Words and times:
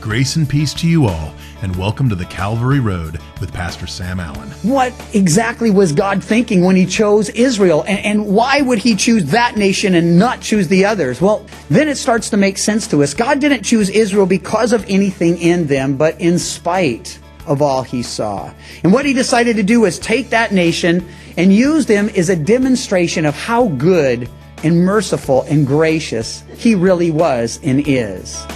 Grace 0.00 0.36
and 0.36 0.48
peace 0.48 0.72
to 0.72 0.88
you 0.88 1.04
all, 1.04 1.34
and 1.60 1.76
welcome 1.76 2.08
to 2.08 2.14
the 2.14 2.24
Calvary 2.24 2.80
Road 2.80 3.20
with 3.38 3.52
Pastor 3.52 3.86
Sam 3.86 4.18
Allen. 4.18 4.48
What 4.62 4.94
exactly 5.12 5.70
was 5.70 5.92
God 5.92 6.24
thinking 6.24 6.64
when 6.64 6.74
He 6.74 6.86
chose 6.86 7.28
Israel? 7.28 7.84
And, 7.86 7.98
and, 7.98 8.34
why 8.34 8.62
would 8.62 8.78
He 8.78 8.96
choose 8.96 9.26
that 9.26 9.58
nation 9.58 9.94
and 9.94 10.18
not 10.18 10.40
choose 10.40 10.68
the 10.68 10.86
others? 10.86 11.20
Well, 11.20 11.44
then 11.68 11.86
it 11.86 11.96
starts 11.96 12.30
to 12.30 12.38
make 12.38 12.56
sense 12.56 12.86
to 12.88 13.02
us. 13.02 13.12
God 13.12 13.40
didn't 13.40 13.62
choose 13.62 13.90
Israel 13.90 14.24
because 14.24 14.72
of 14.72 14.86
anything 14.88 15.36
in 15.36 15.66
them, 15.66 15.98
but 15.98 16.18
in 16.18 16.38
spite 16.38 17.18
of 17.46 17.60
all 17.60 17.82
He 17.82 18.02
saw. 18.02 18.54
And 18.82 18.94
what 18.94 19.04
He 19.04 19.12
decided 19.12 19.56
to 19.56 19.62
do 19.62 19.82
was 19.82 19.98
take 19.98 20.30
that 20.30 20.50
nation 20.50 21.06
and 21.36 21.52
use 21.52 21.84
them 21.84 22.08
as 22.16 22.30
a 22.30 22.36
demonstration 22.36 23.26
of 23.26 23.34
how 23.34 23.68
good 23.68 24.30
and 24.64 24.82
merciful 24.82 25.42
and 25.42 25.66
gracious 25.66 26.42
He 26.56 26.74
really 26.74 27.10
was 27.10 27.60
and 27.62 27.86
is. 27.86 28.46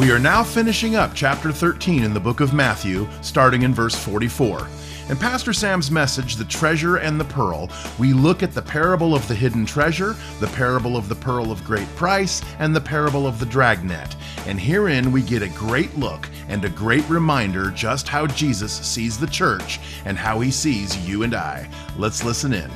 We 0.00 0.12
are 0.12 0.18
now 0.18 0.42
finishing 0.42 0.96
up 0.96 1.10
chapter 1.12 1.52
13 1.52 2.04
in 2.04 2.14
the 2.14 2.20
book 2.20 2.40
of 2.40 2.54
Matthew, 2.54 3.06
starting 3.20 3.64
in 3.64 3.74
verse 3.74 3.94
44. 3.94 4.66
In 5.10 5.16
Pastor 5.18 5.52
Sam's 5.52 5.90
message, 5.90 6.36
The 6.36 6.46
Treasure 6.46 6.96
and 6.96 7.20
the 7.20 7.26
Pearl, 7.26 7.68
we 7.98 8.14
look 8.14 8.42
at 8.42 8.54
the 8.54 8.62
parable 8.62 9.14
of 9.14 9.28
the 9.28 9.34
hidden 9.34 9.66
treasure, 9.66 10.16
the 10.38 10.46
parable 10.46 10.96
of 10.96 11.10
the 11.10 11.16
pearl 11.16 11.52
of 11.52 11.62
great 11.64 11.86
price, 11.96 12.40
and 12.60 12.74
the 12.74 12.80
parable 12.80 13.26
of 13.26 13.38
the 13.38 13.44
dragnet. 13.44 14.16
And 14.46 14.58
herein 14.58 15.12
we 15.12 15.20
get 15.20 15.42
a 15.42 15.48
great 15.48 15.94
look 15.98 16.30
and 16.48 16.64
a 16.64 16.70
great 16.70 17.06
reminder 17.10 17.70
just 17.70 18.08
how 18.08 18.26
Jesus 18.26 18.72
sees 18.72 19.18
the 19.18 19.26
church 19.26 19.80
and 20.06 20.16
how 20.16 20.40
he 20.40 20.50
sees 20.50 20.96
you 21.06 21.24
and 21.24 21.34
I. 21.34 21.68
Let's 21.98 22.24
listen 22.24 22.54
in. 22.54 22.70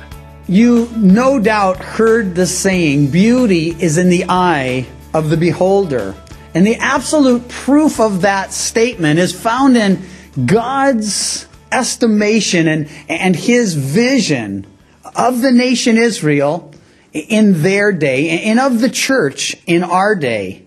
You 0.47 0.91
no 0.95 1.39
doubt 1.39 1.77
heard 1.77 2.35
the 2.35 2.45
saying, 2.45 3.09
Beauty 3.09 3.71
is 3.81 3.97
in 3.97 4.09
the 4.09 4.25
eye 4.29 4.85
of 5.15 5.31
the 5.31 5.37
beholder. 5.37 6.13
And 6.55 6.65
the 6.65 6.77
absolute 6.77 7.49
proof 7.49 7.99
of 7.99 8.21
that 8.21 8.53
statement 8.53 9.19
is 9.19 9.37
found 9.37 9.75
in 9.75 10.01
God's 10.45 11.47
estimation 11.69 12.67
and, 12.67 12.89
and 13.09 13.35
his 13.35 13.73
vision 13.73 14.65
of 15.15 15.41
the 15.41 15.51
nation 15.51 15.97
Israel 15.97 16.73
in 17.11 17.61
their 17.61 17.91
day 17.91 18.43
and 18.43 18.59
of 18.59 18.79
the 18.79 18.89
church 18.89 19.57
in 19.67 19.83
our 19.83 20.15
day. 20.15 20.63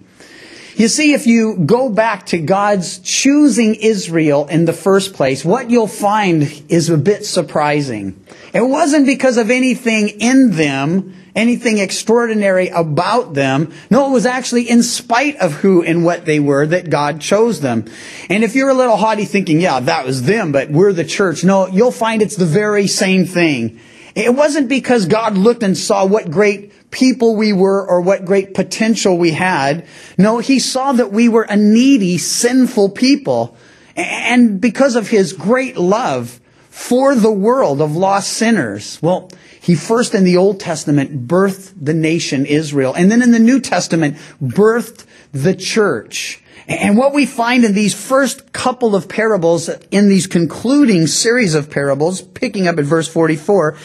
You 0.76 0.88
see, 0.88 1.12
if 1.12 1.26
you 1.26 1.56
go 1.56 1.88
back 1.88 2.26
to 2.26 2.38
God's 2.38 2.98
choosing 2.98 3.74
Israel 3.74 4.46
in 4.46 4.66
the 4.66 4.72
first 4.72 5.14
place, 5.14 5.44
what 5.44 5.70
you'll 5.70 5.88
find 5.88 6.62
is 6.68 6.88
a 6.88 6.96
bit 6.96 7.24
surprising. 7.24 8.24
It 8.52 8.60
wasn't 8.60 9.06
because 9.06 9.38
of 9.38 9.50
anything 9.50 10.08
in 10.20 10.52
them 10.52 11.16
anything 11.34 11.78
extraordinary 11.78 12.68
about 12.68 13.34
them. 13.34 13.72
No, 13.90 14.08
it 14.08 14.12
was 14.12 14.26
actually 14.26 14.68
in 14.68 14.82
spite 14.82 15.36
of 15.36 15.52
who 15.54 15.82
and 15.82 16.04
what 16.04 16.24
they 16.24 16.40
were 16.40 16.66
that 16.66 16.90
God 16.90 17.20
chose 17.20 17.60
them. 17.60 17.84
And 18.28 18.44
if 18.44 18.54
you're 18.54 18.70
a 18.70 18.74
little 18.74 18.96
haughty 18.96 19.24
thinking, 19.24 19.60
yeah, 19.60 19.80
that 19.80 20.06
was 20.06 20.22
them, 20.22 20.52
but 20.52 20.70
we're 20.70 20.92
the 20.92 21.04
church, 21.04 21.44
no, 21.44 21.66
you'll 21.66 21.90
find 21.90 22.22
it's 22.22 22.36
the 22.36 22.46
very 22.46 22.86
same 22.86 23.26
thing. 23.26 23.80
It 24.14 24.34
wasn't 24.34 24.68
because 24.68 25.06
God 25.06 25.38
looked 25.38 25.62
and 25.62 25.76
saw 25.76 26.04
what 26.04 26.30
great 26.30 26.90
people 26.90 27.36
we 27.36 27.52
were 27.52 27.86
or 27.86 28.00
what 28.00 28.24
great 28.24 28.54
potential 28.54 29.16
we 29.16 29.30
had. 29.30 29.86
No, 30.16 30.38
He 30.38 30.58
saw 30.58 30.92
that 30.92 31.12
we 31.12 31.28
were 31.28 31.44
a 31.44 31.56
needy, 31.56 32.18
sinful 32.18 32.90
people. 32.90 33.56
And 33.94 34.60
because 34.60 34.96
of 34.96 35.08
His 35.08 35.32
great 35.32 35.76
love 35.76 36.40
for 36.70 37.14
the 37.14 37.30
world 37.30 37.80
of 37.80 37.96
lost 37.96 38.32
sinners, 38.32 38.98
well, 39.02 39.30
he 39.60 39.74
first 39.74 40.14
in 40.14 40.24
the 40.24 40.36
Old 40.36 40.60
Testament 40.60 41.26
birthed 41.26 41.72
the 41.80 41.94
nation 41.94 42.46
Israel, 42.46 42.94
and 42.94 43.10
then 43.10 43.22
in 43.22 43.32
the 43.32 43.38
New 43.38 43.60
Testament 43.60 44.16
birthed 44.42 45.04
the 45.32 45.54
church. 45.54 46.42
And 46.68 46.98
what 46.98 47.14
we 47.14 47.24
find 47.24 47.64
in 47.64 47.72
these 47.72 47.94
first 47.94 48.52
couple 48.52 48.94
of 48.94 49.08
parables, 49.08 49.70
in 49.90 50.10
these 50.10 50.26
concluding 50.26 51.06
series 51.06 51.54
of 51.54 51.70
parables, 51.70 52.20
picking 52.20 52.68
up 52.68 52.78
at 52.78 52.84
verse 52.84 53.08
44, 53.08 53.78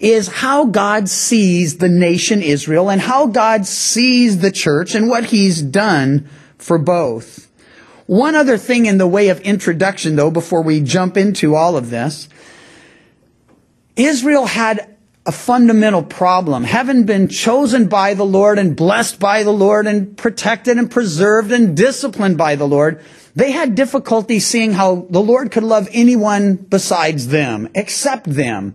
is 0.00 0.26
how 0.28 0.64
God 0.64 1.10
sees 1.10 1.76
the 1.76 1.88
nation 1.90 2.42
Israel 2.42 2.90
and 2.90 3.00
how 3.00 3.26
God 3.26 3.66
sees 3.66 4.38
the 4.38 4.50
church 4.50 4.94
and 4.94 5.10
what 5.10 5.24
he's 5.24 5.60
done 5.60 6.30
for 6.56 6.78
both. 6.78 7.50
One 8.06 8.34
other 8.34 8.56
thing 8.56 8.86
in 8.86 8.96
the 8.96 9.06
way 9.06 9.28
of 9.28 9.40
introduction, 9.42 10.16
though, 10.16 10.30
before 10.30 10.62
we 10.62 10.80
jump 10.80 11.18
into 11.18 11.54
all 11.54 11.76
of 11.76 11.90
this, 11.90 12.26
Israel 13.96 14.46
had 14.46 14.96
a 15.30 15.32
fundamental 15.32 16.02
problem. 16.02 16.64
Having 16.64 17.04
been 17.04 17.28
chosen 17.28 17.86
by 17.86 18.14
the 18.14 18.26
Lord 18.26 18.58
and 18.58 18.74
blessed 18.74 19.20
by 19.20 19.44
the 19.44 19.52
Lord 19.52 19.86
and 19.86 20.16
protected 20.16 20.76
and 20.76 20.90
preserved 20.90 21.52
and 21.52 21.76
disciplined 21.76 22.36
by 22.36 22.56
the 22.56 22.66
Lord, 22.66 23.00
they 23.36 23.52
had 23.52 23.76
difficulty 23.76 24.40
seeing 24.40 24.72
how 24.72 25.06
the 25.08 25.20
Lord 25.20 25.52
could 25.52 25.62
love 25.62 25.88
anyone 25.92 26.56
besides 26.56 27.28
them, 27.28 27.68
except 27.76 28.24
them. 28.24 28.74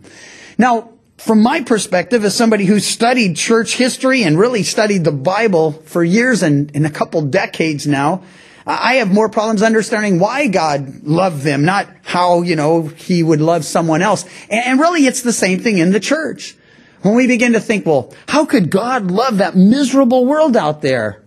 Now, 0.57 0.91
from 1.17 1.41
my 1.41 1.59
perspective, 1.61 2.23
as 2.23 2.35
somebody 2.38 2.63
who's 2.63 2.87
studied 2.87 3.35
church 3.35 3.75
history 3.75 4.23
and 4.23 4.39
really 4.39 4.63
studied 4.63 5.03
the 5.03 5.11
Bible 5.11 5.73
for 5.73 6.05
years 6.05 6.41
and, 6.41 6.72
in 6.72 6.85
a 6.85 6.89
couple 6.89 7.22
decades 7.22 7.85
now, 7.85 8.23
I 8.67 8.95
have 8.95 9.13
more 9.13 9.29
problems 9.29 9.61
understanding 9.61 10.19
why 10.19 10.47
God 10.47 11.03
loved 11.03 11.43
them, 11.43 11.65
not 11.65 11.87
how, 12.03 12.41
you 12.41 12.55
know, 12.55 12.87
he 12.87 13.21
would 13.21 13.41
love 13.41 13.63
someone 13.63 14.01
else. 14.01 14.25
And 14.49 14.79
really, 14.79 15.05
it's 15.05 15.21
the 15.21 15.33
same 15.33 15.59
thing 15.59 15.77
in 15.77 15.91
the 15.91 15.99
church. 15.99 16.55
When 17.03 17.13
we 17.13 17.27
begin 17.27 17.53
to 17.53 17.59
think, 17.59 17.85
well, 17.85 18.11
how 18.27 18.45
could 18.45 18.71
God 18.71 19.11
love 19.11 19.37
that 19.37 19.55
miserable 19.55 20.25
world 20.25 20.57
out 20.57 20.81
there? 20.81 21.21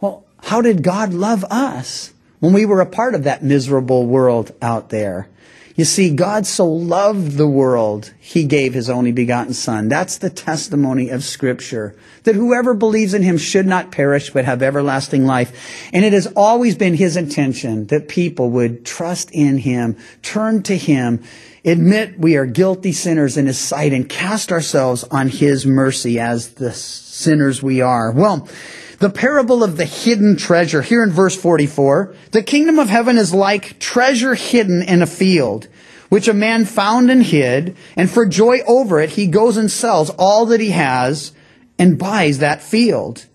Well, 0.00 0.24
how 0.40 0.60
did 0.60 0.84
God 0.84 1.12
love 1.12 1.44
us 1.50 2.12
when 2.38 2.52
we 2.52 2.64
were 2.64 2.80
a 2.80 2.86
part 2.86 3.16
of 3.16 3.24
that 3.24 3.42
miserable 3.42 4.06
world 4.06 4.52
out 4.62 4.90
there? 4.90 5.28
You 5.76 5.84
see, 5.84 6.14
God 6.14 6.46
so 6.46 6.66
loved 6.66 7.32
the 7.32 7.48
world, 7.48 8.12
He 8.20 8.44
gave 8.44 8.74
His 8.74 8.88
only 8.88 9.10
begotten 9.10 9.54
Son. 9.54 9.88
That's 9.88 10.18
the 10.18 10.30
testimony 10.30 11.08
of 11.08 11.24
Scripture. 11.24 11.96
That 12.22 12.36
whoever 12.36 12.74
believes 12.74 13.12
in 13.12 13.24
Him 13.24 13.38
should 13.38 13.66
not 13.66 13.90
perish, 13.90 14.30
but 14.30 14.44
have 14.44 14.62
everlasting 14.62 15.26
life. 15.26 15.88
And 15.92 16.04
it 16.04 16.12
has 16.12 16.28
always 16.36 16.76
been 16.76 16.94
His 16.94 17.16
intention 17.16 17.88
that 17.88 18.06
people 18.06 18.50
would 18.50 18.86
trust 18.86 19.32
in 19.32 19.58
Him, 19.58 19.96
turn 20.22 20.62
to 20.64 20.76
Him, 20.76 21.24
admit 21.64 22.20
we 22.20 22.36
are 22.36 22.46
guilty 22.46 22.92
sinners 22.92 23.36
in 23.36 23.46
His 23.46 23.58
sight, 23.58 23.92
and 23.92 24.08
cast 24.08 24.52
ourselves 24.52 25.02
on 25.02 25.26
His 25.26 25.66
mercy 25.66 26.20
as 26.20 26.50
the 26.50 26.72
sinners 26.72 27.64
we 27.64 27.80
are. 27.80 28.12
Well, 28.12 28.48
the 29.04 29.10
parable 29.10 29.62
of 29.62 29.76
the 29.76 29.84
hidden 29.84 30.34
treasure 30.34 30.80
here 30.80 31.02
in 31.02 31.10
verse 31.10 31.36
44. 31.36 32.14
The 32.30 32.42
kingdom 32.42 32.78
of 32.78 32.88
heaven 32.88 33.18
is 33.18 33.34
like 33.34 33.78
treasure 33.78 34.34
hidden 34.34 34.80
in 34.80 35.02
a 35.02 35.06
field, 35.06 35.68
which 36.08 36.26
a 36.26 36.32
man 36.32 36.64
found 36.64 37.10
and 37.10 37.22
hid, 37.22 37.76
and 37.96 38.10
for 38.10 38.24
joy 38.24 38.60
over 38.66 39.02
it, 39.02 39.10
he 39.10 39.26
goes 39.26 39.58
and 39.58 39.70
sells 39.70 40.08
all 40.08 40.46
that 40.46 40.60
he 40.60 40.70
has 40.70 41.32
and 41.78 41.98
buys 41.98 42.38
that 42.38 42.62
field. 42.62 43.26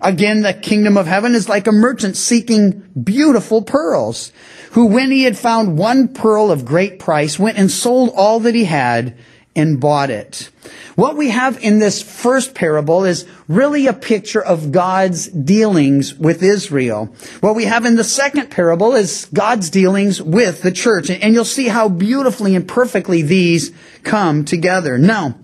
Again, 0.00 0.42
the 0.42 0.54
kingdom 0.54 0.96
of 0.96 1.08
heaven 1.08 1.34
is 1.34 1.48
like 1.48 1.66
a 1.66 1.72
merchant 1.72 2.16
seeking 2.16 2.88
beautiful 2.90 3.62
pearls, 3.62 4.30
who 4.70 4.86
when 4.86 5.10
he 5.10 5.24
had 5.24 5.36
found 5.36 5.76
one 5.76 6.06
pearl 6.06 6.52
of 6.52 6.64
great 6.64 7.00
price, 7.00 7.36
went 7.36 7.58
and 7.58 7.68
sold 7.68 8.12
all 8.14 8.38
that 8.38 8.54
he 8.54 8.66
had 8.66 9.16
and 9.56 9.80
bought 9.80 10.10
it. 10.10 10.50
What 10.94 11.16
we 11.16 11.30
have 11.30 11.58
in 11.62 11.78
this 11.78 12.02
first 12.02 12.54
parable 12.54 13.04
is 13.04 13.26
really 13.48 13.86
a 13.86 13.92
picture 13.92 14.42
of 14.42 14.70
God's 14.70 15.26
dealings 15.28 16.14
with 16.14 16.42
Israel. 16.42 17.14
What 17.40 17.56
we 17.56 17.64
have 17.64 17.84
in 17.84 17.96
the 17.96 18.04
second 18.04 18.50
parable 18.50 18.94
is 18.94 19.26
God's 19.32 19.70
dealings 19.70 20.22
with 20.22 20.62
the 20.62 20.72
church. 20.72 21.10
And 21.10 21.34
you'll 21.34 21.44
see 21.44 21.68
how 21.68 21.88
beautifully 21.88 22.54
and 22.54 22.68
perfectly 22.68 23.22
these 23.22 23.72
come 24.04 24.44
together. 24.44 24.98
Now, 24.98 25.38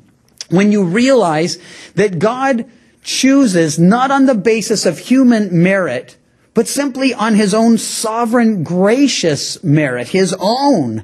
when 0.51 0.71
you 0.71 0.85
realize 0.85 1.59
that 1.95 2.19
God 2.19 2.71
chooses 3.03 3.79
not 3.79 4.11
on 4.11 4.27
the 4.27 4.35
basis 4.35 4.87
of 4.87 4.99
human 4.99 5.63
merit, 5.63 6.17
but 6.55 6.69
simply 6.69 7.15
on 7.15 7.35
his 7.35 7.55
own 7.55 7.79
sovereign 7.79 8.63
gracious 8.63 9.63
merit, 9.65 10.09
his 10.09 10.35
own, 10.39 11.03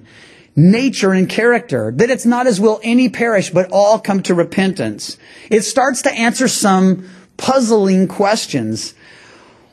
nature 0.58 1.12
and 1.12 1.28
character, 1.28 1.92
that 1.92 2.10
it's 2.10 2.26
not 2.26 2.46
as 2.46 2.60
will 2.60 2.80
any 2.82 3.08
perish, 3.08 3.50
but 3.50 3.70
all 3.70 3.98
come 3.98 4.22
to 4.24 4.34
repentance. 4.34 5.16
It 5.50 5.62
starts 5.62 6.02
to 6.02 6.12
answer 6.12 6.48
some 6.48 7.08
puzzling 7.36 8.08
questions. 8.08 8.94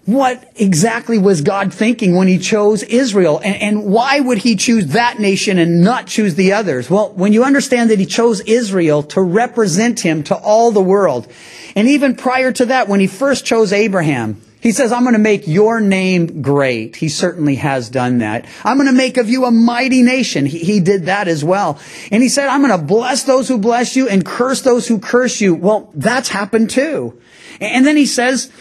What 0.05 0.51
exactly 0.55 1.17
was 1.17 1.41
God 1.41 1.73
thinking 1.73 2.15
when 2.15 2.27
he 2.27 2.37
chose 2.37 2.83
Israel? 2.83 3.41
And, 3.43 3.55
and, 3.55 3.85
why 3.85 4.19
would 4.19 4.37
he 4.37 4.55
choose 4.55 4.87
that 4.87 5.19
nation 5.19 5.57
and 5.57 5.83
not 5.83 6.05
choose 6.05 6.35
the 6.35 6.53
others? 6.53 6.91
Well, 6.91 7.11
when 7.13 7.33
you 7.33 7.43
understand 7.43 7.89
that 7.89 7.97
he 7.97 8.05
chose 8.05 8.39
Israel 8.41 9.01
to 9.01 9.21
represent 9.21 10.01
him 10.01 10.21
to 10.25 10.35
all 10.35 10.71
the 10.71 10.81
world, 10.81 11.27
and 11.75 11.87
even 11.87 12.15
prior 12.15 12.51
to 12.51 12.67
that, 12.67 12.87
when 12.87 12.99
he 12.99 13.07
first 13.07 13.45
chose 13.45 13.73
Abraham, 13.73 14.39
He 14.65 14.71
says, 14.71 14.91
I'm 14.91 15.03
going 15.03 15.13
to 15.13 15.19
make 15.19 15.47
your 15.47 15.79
name 15.79 16.41
great. 16.41 16.95
He 16.95 17.07
certainly 17.07 17.53
has 17.57 17.87
done 17.87 18.17
that. 18.17 18.47
I'm 18.63 18.77
going 18.77 18.87
to 18.87 18.93
make 18.93 19.17
of 19.17 19.29
you 19.29 19.45
a 19.45 19.51
mighty 19.51 20.01
nation. 20.01 20.47
He, 20.47 20.57
he 20.57 20.79
did 20.79 21.05
that 21.05 21.27
as 21.27 21.45
well. 21.45 21.79
And 22.11 22.23
he 22.23 22.29
said, 22.29 22.47
I'm 22.47 22.65
going 22.65 22.75
to 22.75 22.83
bless 22.83 23.25
those 23.25 23.47
who 23.47 23.59
bless 23.59 23.95
you 23.95 24.09
and 24.09 24.25
curse 24.25 24.61
those 24.61 24.87
who 24.87 24.97
curse 24.97 25.39
you. 25.39 25.53
Well, 25.53 25.91
that's 25.93 26.29
happened 26.29 26.71
too. 26.71 27.21
And 27.61 27.85
then 27.85 27.95
he 27.95 28.07
says, 28.07 28.51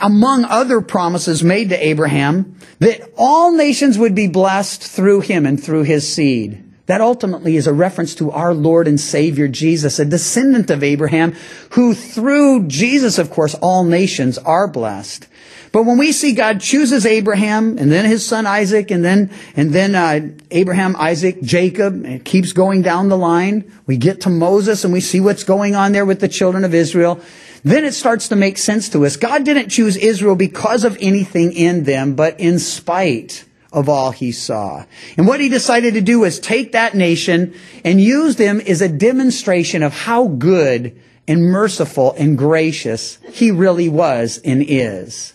among 0.00 0.46
other 0.46 0.80
promises 0.80 1.44
made 1.44 1.68
to 1.68 1.86
Abraham, 1.88 2.58
that 2.78 3.02
all 3.14 3.52
nations 3.52 3.98
would 3.98 4.14
be 4.14 4.28
blessed 4.28 4.82
through 4.82 5.20
him 5.20 5.44
and 5.44 5.62
through 5.62 5.82
his 5.82 6.10
seed. 6.10 6.64
That 6.86 7.02
ultimately 7.02 7.56
is 7.56 7.66
a 7.66 7.72
reference 7.74 8.14
to 8.14 8.30
our 8.30 8.54
Lord 8.54 8.88
and 8.88 8.98
Savior 8.98 9.48
Jesus, 9.48 9.98
a 9.98 10.06
descendant 10.06 10.70
of 10.70 10.82
Abraham, 10.82 11.34
who 11.72 11.92
through 11.92 12.66
Jesus, 12.68 13.18
of 13.18 13.30
course, 13.30 13.54
all 13.56 13.84
nations 13.84 14.38
are 14.38 14.68
blessed. 14.68 15.28
But 15.74 15.86
when 15.86 15.98
we 15.98 16.12
see 16.12 16.34
God 16.34 16.60
chooses 16.60 17.04
Abraham 17.04 17.78
and 17.78 17.90
then 17.90 18.04
his 18.04 18.24
son 18.24 18.46
Isaac 18.46 18.92
and 18.92 19.04
then, 19.04 19.28
and 19.56 19.72
then, 19.72 19.96
uh, 19.96 20.28
Abraham, 20.52 20.94
Isaac, 20.94 21.42
Jacob, 21.42 22.06
it 22.06 22.24
keeps 22.24 22.52
going 22.52 22.82
down 22.82 23.08
the 23.08 23.18
line. 23.18 23.72
We 23.84 23.96
get 23.96 24.20
to 24.20 24.30
Moses 24.30 24.84
and 24.84 24.92
we 24.92 25.00
see 25.00 25.18
what's 25.18 25.42
going 25.42 25.74
on 25.74 25.90
there 25.90 26.04
with 26.04 26.20
the 26.20 26.28
children 26.28 26.62
of 26.62 26.74
Israel. 26.74 27.20
Then 27.64 27.84
it 27.84 27.92
starts 27.92 28.28
to 28.28 28.36
make 28.36 28.56
sense 28.56 28.88
to 28.90 29.04
us. 29.04 29.16
God 29.16 29.44
didn't 29.44 29.70
choose 29.70 29.96
Israel 29.96 30.36
because 30.36 30.84
of 30.84 30.96
anything 31.00 31.52
in 31.52 31.82
them, 31.82 32.14
but 32.14 32.38
in 32.38 32.60
spite 32.60 33.44
of 33.72 33.88
all 33.88 34.12
he 34.12 34.30
saw. 34.30 34.84
And 35.16 35.26
what 35.26 35.40
he 35.40 35.48
decided 35.48 35.94
to 35.94 36.00
do 36.00 36.20
was 36.20 36.38
take 36.38 36.70
that 36.70 36.94
nation 36.94 37.52
and 37.84 38.00
use 38.00 38.36
them 38.36 38.60
as 38.60 38.80
a 38.80 38.88
demonstration 38.88 39.82
of 39.82 39.92
how 39.92 40.28
good 40.28 40.96
and 41.26 41.42
merciful 41.42 42.14
and 42.16 42.38
gracious 42.38 43.18
he 43.32 43.50
really 43.50 43.88
was 43.88 44.38
and 44.44 44.64
is. 44.64 45.33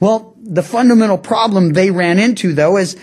Well, 0.00 0.34
the 0.42 0.62
fundamental 0.62 1.18
problem 1.18 1.72
they 1.72 1.90
ran 1.90 2.18
into 2.18 2.52
though 2.52 2.76
is 2.76 2.96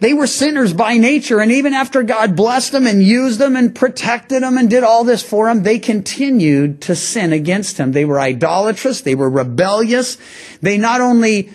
they 0.00 0.14
were 0.14 0.26
sinners 0.26 0.72
by 0.72 0.96
nature, 0.96 1.40
and 1.40 1.52
even 1.52 1.74
after 1.74 2.02
God 2.02 2.34
blessed 2.34 2.72
them 2.72 2.86
and 2.86 3.02
used 3.02 3.38
them 3.38 3.54
and 3.54 3.74
protected 3.74 4.42
them 4.42 4.56
and 4.56 4.70
did 4.70 4.82
all 4.82 5.04
this 5.04 5.22
for 5.22 5.46
them, 5.46 5.62
they 5.62 5.78
continued 5.78 6.80
to 6.82 6.96
sin 6.96 7.34
against 7.34 7.76
Him. 7.76 7.92
They 7.92 8.06
were 8.06 8.18
idolatrous, 8.18 9.02
they 9.02 9.14
were 9.14 9.28
rebellious. 9.28 10.16
They 10.62 10.78
not 10.78 11.02
only 11.02 11.50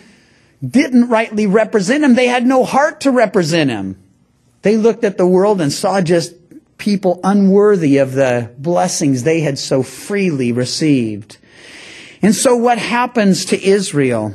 didn't 0.71 1.09
rightly 1.09 1.47
represent 1.47 2.03
him. 2.03 2.15
They 2.15 2.27
had 2.27 2.45
no 2.45 2.63
heart 2.63 3.01
to 3.01 3.11
represent 3.11 3.69
him. 3.69 4.01
They 4.61 4.77
looked 4.77 5.03
at 5.03 5.17
the 5.17 5.27
world 5.27 5.61
and 5.61 5.71
saw 5.71 6.01
just 6.01 6.33
people 6.77 7.19
unworthy 7.23 7.97
of 7.97 8.13
the 8.13 8.51
blessings 8.57 9.23
they 9.23 9.41
had 9.41 9.57
so 9.59 9.83
freely 9.83 10.51
received. 10.51 11.37
And 12.21 12.33
so 12.33 12.55
what 12.55 12.77
happens 12.77 13.45
to 13.45 13.63
Israel? 13.63 14.33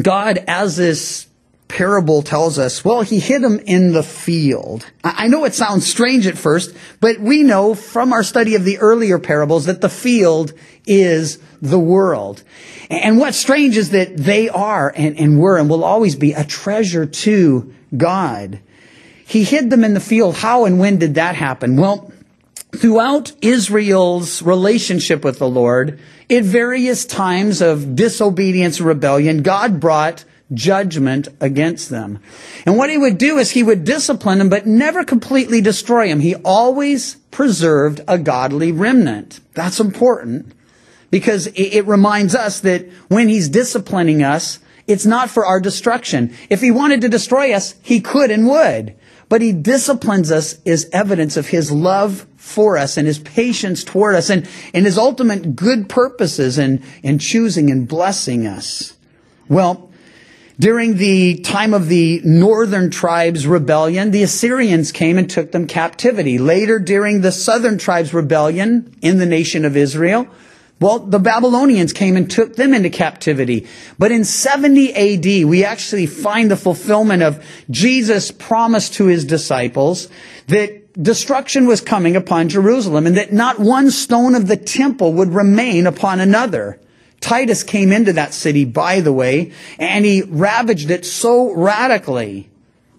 God, 0.00 0.44
as 0.46 0.76
this 0.76 1.26
parable 1.68 2.22
tells 2.22 2.58
us, 2.58 2.84
well, 2.84 3.02
he 3.02 3.20
hid 3.20 3.42
them 3.42 3.60
in 3.60 3.92
the 3.92 4.02
field. 4.02 4.86
I 5.04 5.28
know 5.28 5.44
it 5.44 5.54
sounds 5.54 5.86
strange 5.86 6.26
at 6.26 6.38
first, 6.38 6.74
but 7.00 7.20
we 7.20 7.42
know 7.42 7.74
from 7.74 8.12
our 8.12 8.22
study 8.22 8.54
of 8.54 8.64
the 8.64 8.78
earlier 8.78 9.18
parables 9.18 9.66
that 9.66 9.82
the 9.82 9.90
field 9.90 10.52
is 10.86 11.38
the 11.60 11.78
world. 11.78 12.42
And 12.90 13.18
what's 13.18 13.36
strange 13.36 13.76
is 13.76 13.90
that 13.90 14.16
they 14.16 14.48
are 14.48 14.92
and, 14.96 15.18
and 15.18 15.38
were 15.38 15.58
and 15.58 15.68
will 15.68 15.84
always 15.84 16.16
be 16.16 16.32
a 16.32 16.44
treasure 16.44 17.04
to 17.04 17.74
God. 17.94 18.60
He 19.26 19.44
hid 19.44 19.68
them 19.68 19.84
in 19.84 19.92
the 19.92 20.00
field. 20.00 20.36
How 20.36 20.64
and 20.64 20.78
when 20.78 20.98
did 20.98 21.16
that 21.16 21.34
happen? 21.34 21.76
Well, 21.76 22.10
throughout 22.74 23.32
Israel's 23.42 24.42
relationship 24.42 25.22
with 25.22 25.38
the 25.38 25.48
Lord, 25.48 26.00
at 26.30 26.44
various 26.44 27.04
times 27.04 27.60
of 27.60 27.96
disobedience 27.96 28.78
and 28.78 28.86
rebellion, 28.86 29.42
God 29.42 29.80
brought 29.80 30.24
judgment 30.52 31.28
against 31.40 31.90
them. 31.90 32.20
And 32.64 32.76
what 32.76 32.90
he 32.90 32.98
would 32.98 33.18
do 33.18 33.38
is 33.38 33.50
he 33.50 33.62
would 33.62 33.84
discipline 33.84 34.38
them, 34.38 34.48
but 34.48 34.66
never 34.66 35.04
completely 35.04 35.60
destroy 35.60 36.08
them. 36.08 36.20
He 36.20 36.34
always 36.36 37.16
preserved 37.30 38.00
a 38.08 38.18
godly 38.18 38.72
remnant. 38.72 39.40
That's 39.54 39.80
important 39.80 40.52
because 41.10 41.46
it, 41.48 41.86
reminds 41.86 42.34
us 42.34 42.60
that 42.60 42.88
when 43.08 43.28
he's 43.28 43.48
disciplining 43.48 44.22
us, 44.22 44.58
it's 44.86 45.06
not 45.06 45.30
for 45.30 45.44
our 45.44 45.60
destruction. 45.60 46.34
If 46.50 46.60
he 46.60 46.70
wanted 46.70 47.02
to 47.02 47.08
destroy 47.08 47.52
us, 47.52 47.74
he 47.82 48.00
could 48.00 48.30
and 48.30 48.46
would. 48.46 48.94
But 49.28 49.42
he 49.42 49.52
disciplines 49.52 50.32
us 50.32 50.58
as 50.64 50.88
evidence 50.92 51.36
of 51.36 51.48
his 51.48 51.70
love 51.70 52.26
for 52.48 52.78
us 52.78 52.96
and 52.96 53.06
his 53.06 53.18
patience 53.18 53.84
toward 53.84 54.16
us 54.16 54.30
and, 54.30 54.48
and 54.72 54.86
his 54.86 54.98
ultimate 54.98 55.54
good 55.54 55.88
purposes 55.88 56.58
in, 56.58 56.82
in 57.02 57.18
choosing 57.18 57.70
and 57.70 57.86
blessing 57.86 58.46
us. 58.46 58.96
Well, 59.48 59.90
during 60.58 60.96
the 60.96 61.38
time 61.40 61.72
of 61.72 61.88
the 61.88 62.20
northern 62.24 62.90
tribes 62.90 63.46
rebellion, 63.46 64.10
the 64.10 64.24
Assyrians 64.24 64.90
came 64.90 65.16
and 65.16 65.30
took 65.30 65.52
them 65.52 65.68
captivity. 65.68 66.38
Later, 66.38 66.80
during 66.80 67.20
the 67.20 67.30
southern 67.30 67.78
tribes 67.78 68.12
rebellion 68.12 68.96
in 69.00 69.18
the 69.18 69.26
nation 69.26 69.64
of 69.64 69.76
Israel, 69.76 70.26
well, 70.80 71.00
the 71.00 71.18
Babylonians 71.18 71.92
came 71.92 72.16
and 72.16 72.30
took 72.30 72.56
them 72.56 72.72
into 72.72 72.90
captivity. 72.90 73.66
But 73.98 74.12
in 74.12 74.24
70 74.24 74.94
AD, 74.94 75.48
we 75.48 75.64
actually 75.64 76.06
find 76.06 76.50
the 76.50 76.56
fulfillment 76.56 77.22
of 77.22 77.44
Jesus' 77.70 78.30
promise 78.30 78.88
to 78.90 79.06
his 79.06 79.24
disciples 79.24 80.08
that 80.46 80.87
destruction 81.00 81.66
was 81.66 81.80
coming 81.80 82.16
upon 82.16 82.48
Jerusalem 82.48 83.06
and 83.06 83.16
that 83.16 83.32
not 83.32 83.58
one 83.58 83.90
stone 83.90 84.34
of 84.34 84.48
the 84.48 84.56
temple 84.56 85.12
would 85.14 85.32
remain 85.32 85.86
upon 85.86 86.20
another. 86.20 86.80
Titus 87.20 87.62
came 87.62 87.92
into 87.92 88.12
that 88.14 88.34
city, 88.34 88.64
by 88.64 89.00
the 89.00 89.12
way, 89.12 89.52
and 89.78 90.04
he 90.04 90.22
ravaged 90.22 90.90
it 90.90 91.04
so 91.04 91.52
radically 91.52 92.48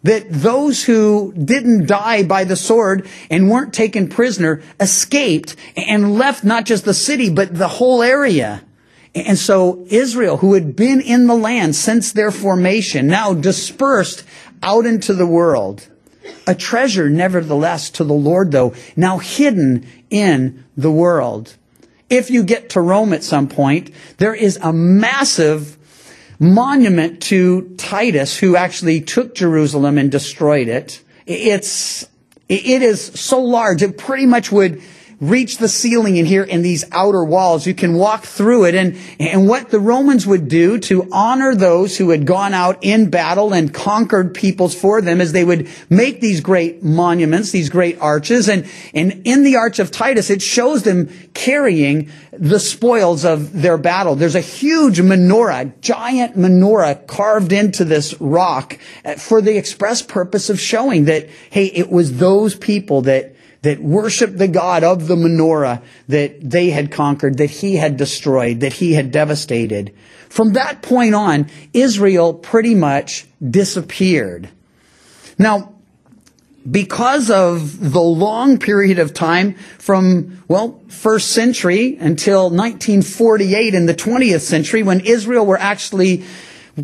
that 0.04 0.26
those 0.30 0.84
who 0.84 1.34
didn't 1.34 1.88
die 1.88 2.24
by 2.24 2.46
the 2.46 2.56
sword 2.56 3.08
and 3.30 3.50
weren't 3.50 3.74
taken 3.74 4.08
prisoner 4.08 4.62
escaped 4.80 5.56
and 5.76 6.18
left 6.18 6.44
not 6.44 6.66
just 6.66 6.86
the 6.86 6.94
city, 6.94 7.30
but 7.30 7.54
the 7.54 7.68
whole 7.68 8.02
area. 8.02 8.64
And 9.14 9.38
so 9.38 9.86
Israel, 9.90 10.38
who 10.38 10.54
had 10.54 10.76
been 10.76 11.02
in 11.02 11.28
the 11.28 11.36
land 11.36 11.76
since 11.76 12.14
their 12.14 12.32
formation, 12.32 13.08
now 13.08 13.34
dispersed 13.34 14.24
out 14.64 14.86
into 14.86 15.14
the 15.14 15.28
world. 15.28 15.88
A 16.48 16.56
treasure, 16.56 17.10
nevertheless, 17.10 17.90
to 17.92 18.04
the 18.04 18.14
Lord, 18.14 18.52
though, 18.52 18.74
now 18.96 19.18
hidden 19.20 19.86
in 20.10 20.66
the 20.76 20.92
world. 20.92 21.56
If 22.10 22.32
you 22.32 22.44
get 22.44 22.72
to 22.72 22.82
Rome 22.82 23.14
at 23.14 23.24
some 23.24 23.48
point, 23.48 23.92
there 24.18 24.34
is 24.34 24.58
a 24.62 24.74
massive 24.74 25.78
monument 26.40 27.22
to 27.24 27.76
Titus, 27.78 28.38
who 28.38 28.56
actually 28.56 29.02
took 29.02 29.36
Jerusalem 29.36 29.98
and 29.98 30.12
destroyed 30.12 30.68
it. 30.68 31.04
It's, 31.26 32.08
it 32.48 32.82
is 32.82 33.06
so 33.06 33.42
large, 33.42 33.84
it 33.84 33.98
pretty 33.98 34.26
much 34.26 34.52
would 34.52 34.82
reach 35.20 35.58
the 35.58 35.68
ceiling 35.68 36.16
in 36.16 36.26
here 36.26 36.44
in 36.44 36.62
these 36.62 36.86
outer 36.92 37.24
walls. 37.24 37.68
You 37.68 37.74
can 37.74 37.96
walk 37.96 38.24
through 38.24 38.66
it. 38.66 38.76
And, 38.76 38.98
and 39.20 39.48
what 39.48 39.70
the 39.70 39.80
Romans 39.80 40.26
would 40.26 40.48
do 40.48 40.80
to 40.80 41.10
honor 41.12 41.56
those 41.56 41.98
who 41.98 42.12
had 42.12 42.26
gone 42.26 42.54
out 42.54 42.78
in 42.82 43.10
battle 43.10 43.54
and 43.54 43.74
conquered 43.74 44.34
peoples 44.34 44.74
for 44.74 45.02
them 45.02 45.20
is 45.20 45.32
they 45.32 45.44
would 45.44 45.68
make 45.90 46.22
these 46.22 46.40
great 46.40 46.84
monuments, 46.84 47.52
these 47.52 47.70
great 47.70 48.00
arches. 48.00 48.48
And, 48.48 48.70
and 48.94 49.22
in 49.26 49.44
the 49.44 49.58
Arch 49.58 49.80
of 49.80 49.92
Titus, 49.92 50.30
it 50.30 50.42
shows 50.42 50.84
them 50.84 51.10
carrying 51.34 52.10
the 52.32 52.60
spoils 52.60 53.26
of 53.26 53.62
their 53.62 53.78
battle. 53.78 54.16
There's 54.16 54.36
a 54.36 54.42
huge 54.42 55.00
menorah, 55.00 55.82
giant 55.82 56.38
menorah 56.38 57.08
carved 57.08 57.52
into 57.52 57.84
this 57.84 58.20
rock 58.22 58.78
for 59.18 59.42
the 59.42 59.58
express 59.58 60.02
purpose 60.02 60.50
of 60.50 60.60
showing 60.60 61.06
that, 61.06 61.28
hey, 61.50 61.66
it 61.66 61.90
was 61.90 62.18
those 62.18 62.56
people 62.56 63.02
that 63.02 63.36
that 63.62 63.80
worshiped 63.80 64.38
the 64.38 64.48
God 64.48 64.84
of 64.84 65.08
the 65.08 65.16
menorah 65.16 65.82
that 66.08 66.50
they 66.50 66.70
had 66.70 66.92
conquered, 66.92 67.38
that 67.38 67.50
he 67.50 67.76
had 67.76 67.98
destroyed, 67.98 68.62
that 68.62 68.74
he 68.74 68.94
had 68.94 69.12
devastated. 69.12 69.94
From 70.30 70.54
that 70.54 70.82
point 70.82 71.16
on, 71.16 71.50
Israel 71.74 72.34
pretty 72.34 72.76
much 72.76 73.26
disappeared. 73.44 74.50
Now, 75.38 75.74
because 76.70 77.30
of 77.30 77.92
the 77.92 78.02
long 78.02 78.60
period 78.60 79.00
of 79.00 79.14
time 79.14 79.56
from, 79.78 80.44
well, 80.48 80.82
first 80.90 81.32
century 81.32 81.98
until 82.00 82.50
1948 82.50 83.74
in 83.74 83.86
the 83.86 83.96
20th 83.96 84.42
century 84.42 84.84
when 84.84 85.00
Israel 85.02 85.46
were 85.46 85.58
actually 85.58 86.26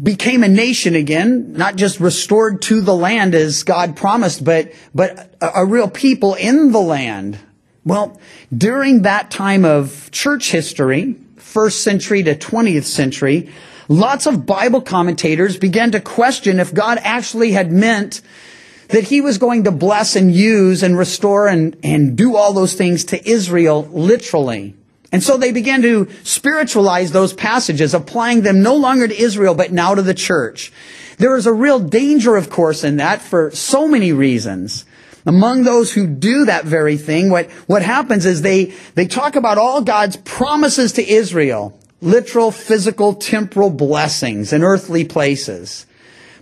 became 0.03 0.43
a 0.43 0.47
nation 0.47 0.95
again, 0.95 1.53
not 1.53 1.75
just 1.75 1.99
restored 1.99 2.61
to 2.63 2.81
the 2.81 2.95
land 2.95 3.35
as 3.35 3.63
God 3.63 3.95
promised, 3.95 4.43
but, 4.43 4.73
but 4.93 5.35
a, 5.41 5.61
a 5.61 5.65
real 5.65 5.89
people 5.89 6.35
in 6.35 6.71
the 6.71 6.79
land. 6.79 7.37
Well, 7.83 8.19
during 8.55 9.03
that 9.03 9.31
time 9.31 9.65
of 9.65 10.09
church 10.11 10.51
history, 10.51 11.15
first 11.37 11.83
century 11.83 12.23
to 12.23 12.35
20th 12.35 12.85
century, 12.85 13.51
lots 13.87 14.25
of 14.25 14.45
Bible 14.45 14.81
commentators 14.81 15.57
began 15.57 15.91
to 15.91 16.01
question 16.01 16.59
if 16.59 16.73
God 16.73 16.97
actually 17.01 17.51
had 17.51 17.71
meant 17.71 18.21
that 18.89 19.05
he 19.05 19.21
was 19.21 19.37
going 19.37 19.63
to 19.63 19.71
bless 19.71 20.15
and 20.15 20.33
use 20.33 20.83
and 20.83 20.97
restore 20.97 21.47
and, 21.47 21.77
and 21.83 22.15
do 22.15 22.35
all 22.35 22.53
those 22.53 22.73
things 22.73 23.05
to 23.05 23.29
Israel 23.29 23.87
literally. 23.91 24.75
And 25.11 25.23
so 25.23 25.37
they 25.37 25.51
began 25.51 25.81
to 25.83 26.09
spiritualize 26.23 27.11
those 27.11 27.33
passages, 27.33 27.93
applying 27.93 28.41
them 28.41 28.61
no 28.61 28.75
longer 28.75 29.07
to 29.07 29.17
Israel, 29.17 29.55
but 29.55 29.71
now 29.71 29.95
to 29.95 30.01
the 30.01 30.13
church. 30.13 30.71
There 31.17 31.37
is 31.37 31.47
a 31.47 31.53
real 31.53 31.79
danger, 31.79 32.35
of 32.35 32.49
course, 32.49 32.83
in 32.83 32.97
that 32.97 33.21
for 33.21 33.51
so 33.51 33.87
many 33.87 34.11
reasons. 34.11 34.85
Among 35.25 35.63
those 35.63 35.91
who 35.91 36.05
do 36.05 36.45
that 36.45 36.65
very 36.65 36.97
thing, 36.97 37.29
what, 37.29 37.49
what 37.67 37.81
happens 37.81 38.25
is 38.25 38.41
they, 38.41 38.73
they 38.93 39.07
talk 39.07 39.35
about 39.35 39.57
all 39.57 39.81
God's 39.81 40.17
promises 40.17 40.93
to 40.93 41.07
Israel. 41.07 41.79
Literal, 42.01 42.51
physical, 42.51 43.15
temporal 43.15 43.71
blessings 43.71 44.53
in 44.53 44.63
earthly 44.63 45.05
places. 45.05 45.87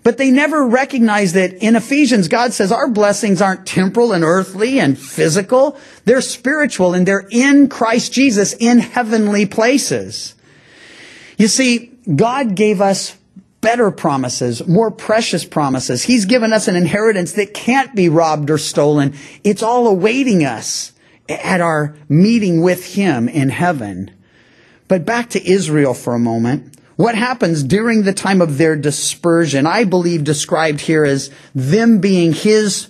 But 0.03 0.17
they 0.17 0.31
never 0.31 0.67
recognize 0.67 1.33
that 1.33 1.53
in 1.53 1.77
Ephesians, 1.77 2.27
God 2.27 2.51
says 2.51 2.71
our 2.71 2.89
blessings 2.89 3.41
aren't 3.41 3.65
temporal 3.65 4.11
and 4.11 4.23
earthly 4.23 4.79
and 4.79 4.99
physical. 4.99 5.77
They're 6.03 6.21
spiritual 6.21 6.93
and 6.93 7.07
they're 7.07 7.27
in 7.31 7.69
Christ 7.69 8.11
Jesus 8.11 8.53
in 8.53 8.79
heavenly 8.79 9.45
places. 9.45 10.35
You 11.37 11.47
see, 11.47 11.91
God 12.15 12.55
gave 12.55 12.81
us 12.81 13.15
better 13.61 13.91
promises, 13.91 14.67
more 14.67 14.91
precious 14.91 15.45
promises. 15.45 16.03
He's 16.03 16.25
given 16.25 16.51
us 16.51 16.67
an 16.67 16.75
inheritance 16.75 17.31
that 17.33 17.53
can't 17.53 17.95
be 17.95 18.09
robbed 18.09 18.49
or 18.49 18.57
stolen. 18.57 19.15
It's 19.45 19.63
all 19.63 19.87
awaiting 19.87 20.43
us 20.43 20.91
at 21.29 21.61
our 21.61 21.95
meeting 22.09 22.61
with 22.61 22.93
Him 22.95 23.29
in 23.29 23.47
heaven. 23.49 24.11
But 24.89 25.05
back 25.05 25.29
to 25.31 25.49
Israel 25.49 25.93
for 25.93 26.13
a 26.13 26.19
moment. 26.19 26.77
What 26.95 27.15
happens 27.15 27.63
during 27.63 28.03
the 28.03 28.13
time 28.13 28.41
of 28.41 28.57
their 28.57 28.75
dispersion, 28.75 29.65
I 29.65 29.83
believe 29.83 30.23
described 30.23 30.81
here 30.81 31.03
as 31.03 31.31
them 31.55 31.99
being 31.99 32.33
his 32.33 32.89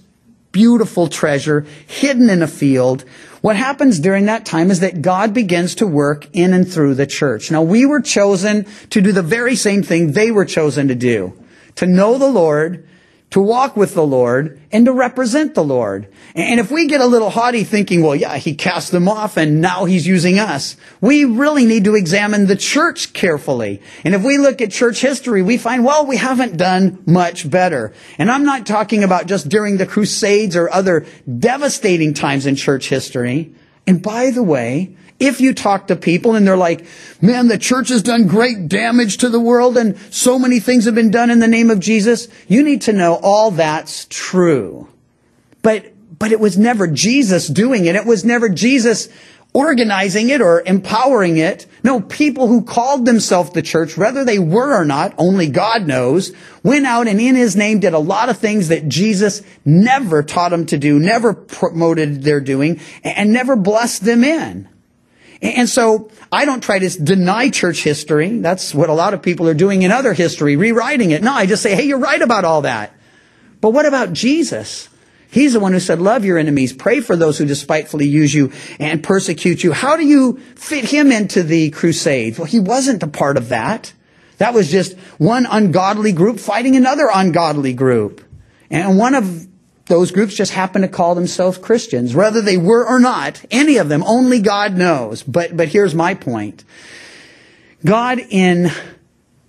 beautiful 0.52 1.08
treasure 1.08 1.66
hidden 1.88 2.30
in 2.30 2.42
a 2.42 2.48
field. 2.48 3.06
What 3.42 3.56
happens 3.56 4.00
during 4.00 4.26
that 4.28 4.46
time 4.46 4.72
is 4.72 4.82
that 4.82 5.02
God 5.02 5.34
begins 5.34 5.76
to 5.76 5.88
work 5.88 6.28
in 6.34 6.54
and 6.54 6.72
through 6.72 6.96
the 6.96 7.08
church. 7.08 7.52
Now 7.52 7.62
we 7.62 7.86
were 7.86 8.02
chosen 8.02 8.66
to 8.92 9.02
do 9.02 9.12
the 9.12 9.24
very 9.24 9.56
same 9.56 9.84
thing 9.84 10.12
they 10.12 10.32
were 10.32 10.46
chosen 10.46 10.88
to 10.88 10.96
do. 10.96 11.34
To 11.76 11.86
know 11.86 12.18
the 12.18 12.30
Lord, 12.30 12.88
to 13.34 13.42
walk 13.42 13.76
with 13.76 13.96
the 13.96 14.06
Lord 14.06 14.62
and 14.72 14.86
to 14.86 14.94
represent 14.94 15.56
the 15.56 15.64
Lord. 15.64 16.08
And 16.36 16.60
if 16.60 16.70
we 16.70 16.86
get 16.86 17.02
a 17.02 17.08
little 17.08 17.32
haughty 17.32 17.64
thinking, 17.64 18.04
well, 18.04 18.16
yeah, 18.16 18.38
he 18.38 18.54
cast 18.54 18.92
them 18.92 19.10
off 19.10 19.38
and 19.38 19.60
now 19.60 19.86
he's 19.86 20.06
using 20.06 20.38
us, 20.38 20.78
we 21.02 21.26
really 21.26 21.66
need 21.66 21.86
to 21.86 21.96
examine 21.96 22.46
the 22.46 22.56
church 22.56 23.12
carefully. 23.12 23.82
And 24.04 24.14
if 24.14 24.24
we 24.24 24.38
look 24.38 24.62
at 24.62 24.70
church 24.70 25.02
history, 25.02 25.42
we 25.42 25.58
find, 25.58 25.84
well, 25.84 26.06
we 26.06 26.16
haven't 26.16 26.58
done 26.58 27.02
much 27.08 27.50
better. 27.50 27.92
And 28.20 28.30
I'm 28.30 28.46
not 28.46 28.68
talking 28.68 29.04
about 29.04 29.26
just 29.26 29.50
during 29.50 29.78
the 29.78 29.88
Crusades 29.88 30.56
or 30.56 30.72
other 30.72 31.08
devastating 31.40 32.14
times 32.14 32.46
in 32.46 32.56
church 32.56 32.88
history. 32.88 33.56
And 33.88 34.00
by 34.00 34.30
the 34.30 34.44
way, 34.44 34.96
if 35.24 35.40
you 35.42 35.54
talk 35.54 35.88
to 35.88 35.96
people 35.96 36.36
and 36.36 36.48
they're 36.48 36.58
like, 36.58 36.86
man, 37.22 37.48
the 37.48 37.58
church 37.58 37.90
has 37.90 38.04
done 38.04 38.28
great 38.28 38.68
damage 38.68 39.18
to 39.18 39.30
the 39.30 39.40
world 39.40 39.78
and 39.78 39.98
so 40.10 40.38
many 40.38 40.60
things 40.60 40.86
have 40.86 40.96
been 40.96 41.12
done 41.12 41.30
in 41.30 41.40
the 41.40 41.48
name 41.48 41.70
of 41.70 41.80
Jesus, 41.80 42.28
you 42.48 42.64
need 42.64 42.82
to 42.84 42.94
know 42.94 43.20
all 43.24 43.52
that's 43.52 44.06
true. 44.10 44.88
But, 45.62 45.94
but 46.20 46.32
it 46.32 46.40
was 46.40 46.58
never 46.58 46.88
Jesus 46.88 47.48
doing 47.48 47.86
it. 47.86 47.96
It 47.96 48.06
was 48.06 48.26
never 48.26 48.50
Jesus 48.50 49.10
organizing 49.54 50.30
it 50.30 50.42
or 50.42 50.64
empowering 50.66 51.38
it. 51.38 51.66
No, 51.84 52.02
people 52.02 52.48
who 52.48 52.64
called 52.64 53.06
themselves 53.06 53.52
the 53.52 53.62
church, 53.62 53.98
whether 53.98 54.26
they 54.26 54.40
were 54.40 54.74
or 54.76 54.84
not, 54.86 55.14
only 55.18 55.48
God 55.48 55.86
knows, 55.86 56.34
went 56.64 56.86
out 56.86 57.08
and 57.08 57.22
in 57.22 57.36
his 57.36 57.56
name 57.56 57.80
did 57.80 57.94
a 57.94 58.00
lot 58.00 58.30
of 58.30 58.38
things 58.38 58.70
that 58.70 58.90
Jesus 58.90 59.44
never 59.64 60.24
taught 60.24 60.50
them 60.50 60.66
to 60.68 60.78
do, 60.78 61.00
never 61.00 61.34
promoted 61.34 62.24
their 62.24 62.42
doing, 62.42 62.80
and 63.04 63.32
never 63.32 63.56
blessed 63.56 64.04
them 64.04 64.24
in. 64.24 64.68
And 65.44 65.68
so 65.68 66.10
I 66.32 66.46
don't 66.46 66.64
try 66.64 66.80
to 66.80 66.90
deny 66.90 67.50
church 67.50 67.84
history. 67.84 68.40
That's 68.40 68.74
what 68.74 68.90
a 68.90 68.94
lot 68.94 69.14
of 69.14 69.22
people 69.22 69.50
are 69.50 69.54
doing 69.54 69.82
in 69.82 69.92
other 69.92 70.14
history, 70.14 70.56
rewriting 70.56 71.12
it. 71.12 71.22
No, 71.22 71.34
I 71.34 71.46
just 71.46 71.62
say, 71.62 71.76
hey, 71.76 71.84
you're 71.84 72.00
right 72.00 72.22
about 72.22 72.46
all 72.46 72.62
that. 72.62 72.96
But 73.60 73.72
what 73.72 73.86
about 73.86 74.14
Jesus? 74.14 74.88
He's 75.30 75.52
the 75.52 75.60
one 75.60 75.74
who 75.74 75.82
said, 75.82 76.00
love 76.00 76.24
your 76.24 76.38
enemies, 76.38 76.72
pray 76.72 77.02
for 77.02 77.18
those 77.18 77.38
who 77.38 77.46
despitefully 77.46 78.08
use 78.08 78.34
you 78.34 78.54
and 78.80 79.04
persecute 79.04 79.64
you. 79.64 79.74
How 79.74 79.98
do 79.98 80.06
you 80.06 80.38
fit 80.56 80.86
him 80.86 81.12
into 81.12 81.44
the 81.44 81.72
crusade? 81.72 82.38
Well, 82.38 82.46
he 82.46 82.62
wasn't 82.62 83.04
a 83.04 83.08
part 83.08 83.36
of 83.36 83.50
that. 83.50 83.92
That 84.38 84.54
was 84.54 84.72
just 84.72 84.98
one 85.18 85.46
ungodly 85.46 86.14
group 86.14 86.40
fighting 86.40 86.78
another 86.78 87.10
ungodly 87.14 87.74
group. 87.74 88.24
And 88.70 88.98
one 88.98 89.14
of 89.14 89.48
those 89.88 90.12
groups 90.12 90.34
just 90.34 90.54
happen 90.54 90.82
to 90.82 90.88
call 90.88 91.14
themselves 91.16 91.58
Christians. 91.58 92.16
Whether 92.16 92.42
they 92.42 92.58
were 92.58 92.86
or 92.88 93.00
not, 93.00 93.44
any 93.52 93.78
of 93.78 93.90
them, 93.90 94.04
only 94.04 94.40
God 94.40 94.78
knows. 94.78 95.24
But, 95.24 95.58
but 95.58 95.68
here's 95.68 95.94
my 95.94 96.14
point. 96.14 96.64
God 97.86 98.20
in 98.30 98.72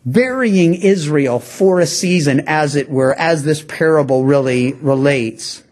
burying 0.04 0.74
Israel 0.74 1.38
for 1.38 1.80
a 1.80 1.86
season, 1.86 2.44
as 2.46 2.74
it 2.76 2.90
were, 2.90 3.14
as 3.14 3.44
this 3.44 3.62
parable 3.62 4.24
really 4.24 4.72
relates, 4.74 5.62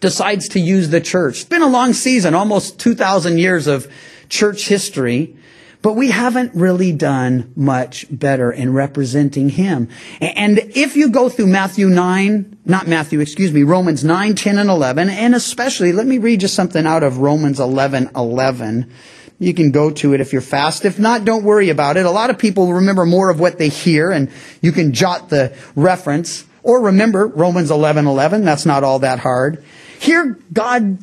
decides 0.00 0.48
to 0.50 0.60
use 0.60 0.90
the 0.90 1.00
church. 1.00 1.40
It's 1.40 1.44
been 1.44 1.62
a 1.62 1.66
long 1.66 1.92
season, 1.92 2.34
almost 2.34 2.78
2,000 2.78 3.38
years 3.38 3.66
of 3.66 3.92
church 4.28 4.68
history. 4.68 5.36
But 5.82 5.94
we 5.94 6.12
haven't 6.12 6.54
really 6.54 6.92
done 6.92 7.52
much 7.56 8.06
better 8.08 8.52
in 8.52 8.72
representing 8.72 9.48
him. 9.48 9.88
And 10.20 10.58
if 10.58 10.94
you 10.94 11.10
go 11.10 11.28
through 11.28 11.48
Matthew 11.48 11.88
9, 11.88 12.58
not 12.64 12.86
Matthew, 12.86 13.18
excuse 13.18 13.52
me, 13.52 13.64
Romans 13.64 14.04
9, 14.04 14.36
10, 14.36 14.58
and 14.58 14.70
11, 14.70 15.10
and 15.10 15.34
especially, 15.34 15.92
let 15.92 16.06
me 16.06 16.18
read 16.18 16.42
you 16.42 16.48
something 16.48 16.86
out 16.86 17.02
of 17.02 17.18
Romans 17.18 17.58
11, 17.58 18.10
11. 18.14 18.92
You 19.40 19.54
can 19.54 19.72
go 19.72 19.90
to 19.90 20.14
it 20.14 20.20
if 20.20 20.32
you're 20.32 20.40
fast. 20.40 20.84
If 20.84 21.00
not, 21.00 21.24
don't 21.24 21.42
worry 21.42 21.68
about 21.68 21.96
it. 21.96 22.06
A 22.06 22.10
lot 22.12 22.30
of 22.30 22.38
people 22.38 22.72
remember 22.72 23.04
more 23.04 23.28
of 23.28 23.40
what 23.40 23.58
they 23.58 23.68
hear, 23.68 24.12
and 24.12 24.30
you 24.60 24.70
can 24.70 24.92
jot 24.92 25.30
the 25.30 25.52
reference. 25.74 26.44
Or 26.62 26.80
remember 26.80 27.26
Romans 27.26 27.72
11, 27.72 28.06
11. 28.06 28.44
That's 28.44 28.64
not 28.64 28.84
all 28.84 29.00
that 29.00 29.18
hard. 29.18 29.64
Here, 29.98 30.38
God 30.52 30.98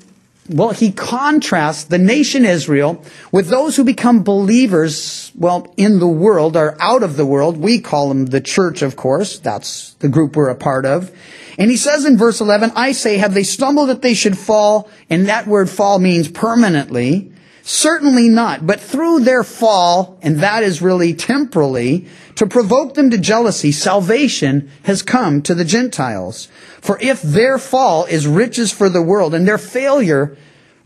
well, 0.49 0.71
he 0.71 0.91
contrasts 0.91 1.85
the 1.85 1.97
nation 1.97 2.43
Israel 2.43 3.03
with 3.31 3.49
those 3.49 3.75
who 3.75 3.83
become 3.83 4.23
believers, 4.23 5.31
well, 5.35 5.71
in 5.77 5.99
the 5.99 6.07
world 6.07 6.57
or 6.57 6.75
out 6.81 7.03
of 7.03 7.17
the 7.17 7.25
world. 7.25 7.57
We 7.57 7.79
call 7.79 8.09
them 8.09 8.25
the 8.25 8.41
church, 8.41 8.81
of 8.81 8.95
course. 8.95 9.39
That's 9.39 9.93
the 9.99 10.09
group 10.09 10.35
we're 10.35 10.49
a 10.49 10.55
part 10.55 10.85
of. 10.85 11.11
And 11.59 11.69
he 11.69 11.77
says 11.77 12.05
in 12.05 12.17
verse 12.17 12.41
11, 12.41 12.71
I 12.75 12.93
say, 12.93 13.17
have 13.17 13.33
they 13.33 13.43
stumbled 13.43 13.89
that 13.89 14.01
they 14.01 14.13
should 14.13 14.37
fall? 14.37 14.89
And 15.09 15.27
that 15.27 15.45
word 15.45 15.69
fall 15.69 15.99
means 15.99 16.29
permanently. 16.29 17.28
Certainly 17.71 18.29
not. 18.29 18.65
But 18.65 18.79
through 18.79 19.19
their 19.19 19.43
fall, 19.43 20.17
and 20.23 20.39
that 20.39 20.63
is 20.63 20.81
really 20.81 21.13
temporally, 21.13 22.07
to 22.33 22.47
provoke 22.47 22.95
them 22.95 23.11
to 23.11 23.17
jealousy, 23.19 23.71
salvation 23.71 24.71
has 24.85 25.03
come 25.03 25.43
to 25.43 25.53
the 25.53 25.63
Gentiles. 25.63 26.47
For 26.81 26.97
if 26.99 27.21
their 27.21 27.59
fall 27.59 28.05
is 28.05 28.25
riches 28.25 28.71
for 28.71 28.89
the 28.89 29.03
world 29.03 29.35
and 29.35 29.47
their 29.47 29.59
failure 29.59 30.35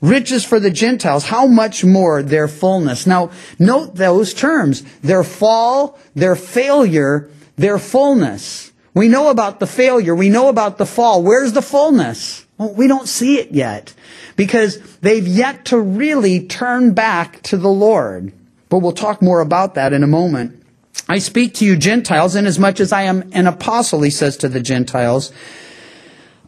riches 0.02 0.44
for 0.44 0.60
the 0.60 0.72
Gentiles, 0.72 1.24
how 1.24 1.48
much 1.48 1.86
more 1.86 2.22
their 2.22 2.50
fullness? 2.50 3.08
Now, 3.08 3.32
note 3.58 3.96
those 3.96 4.34
terms. 4.34 4.84
Their 5.00 5.24
fall, 5.24 5.98
their 6.16 6.36
failure, 6.36 7.30
their 7.56 7.80
fullness. 7.80 8.74
We 8.94 9.08
know 9.08 9.30
about 9.30 9.62
the 9.62 9.68
failure. 9.68 10.14
We 10.14 10.28
know 10.28 10.50
about 10.50 10.78
the 10.78 10.86
fall. 10.86 11.24
Where's 11.24 11.54
the 11.54 11.62
fullness? 11.62 12.43
Well, 12.58 12.74
we 12.74 12.88
don't 12.88 13.08
see 13.08 13.40
it 13.40 13.52
yet 13.52 13.94
because 14.36 14.80
they've 14.98 15.28
yet 15.28 15.66
to 15.66 15.80
really 15.80 16.46
turn 16.46 16.94
back 16.94 17.42
to 17.44 17.58
the 17.58 17.70
Lord. 17.70 18.34
But 18.70 18.80
we'll 18.80 18.92
talk 18.92 19.22
more 19.22 19.42
about 19.42 19.76
that 19.76 19.94
in 19.94 20.04
a 20.04 20.08
moment. 20.08 20.64
I 21.10 21.20
speak 21.20 21.56
to 21.56 21.66
you 21.66 21.76
Gentiles 21.76 22.36
inasmuch 22.36 22.80
as 22.80 22.94
I 22.94 23.04
am 23.04 23.30
an 23.34 23.48
apostle, 23.48 24.02
he 24.02 24.10
says 24.10 24.38
to 24.38 24.50
the 24.50 24.62
Gentiles. 24.62 25.32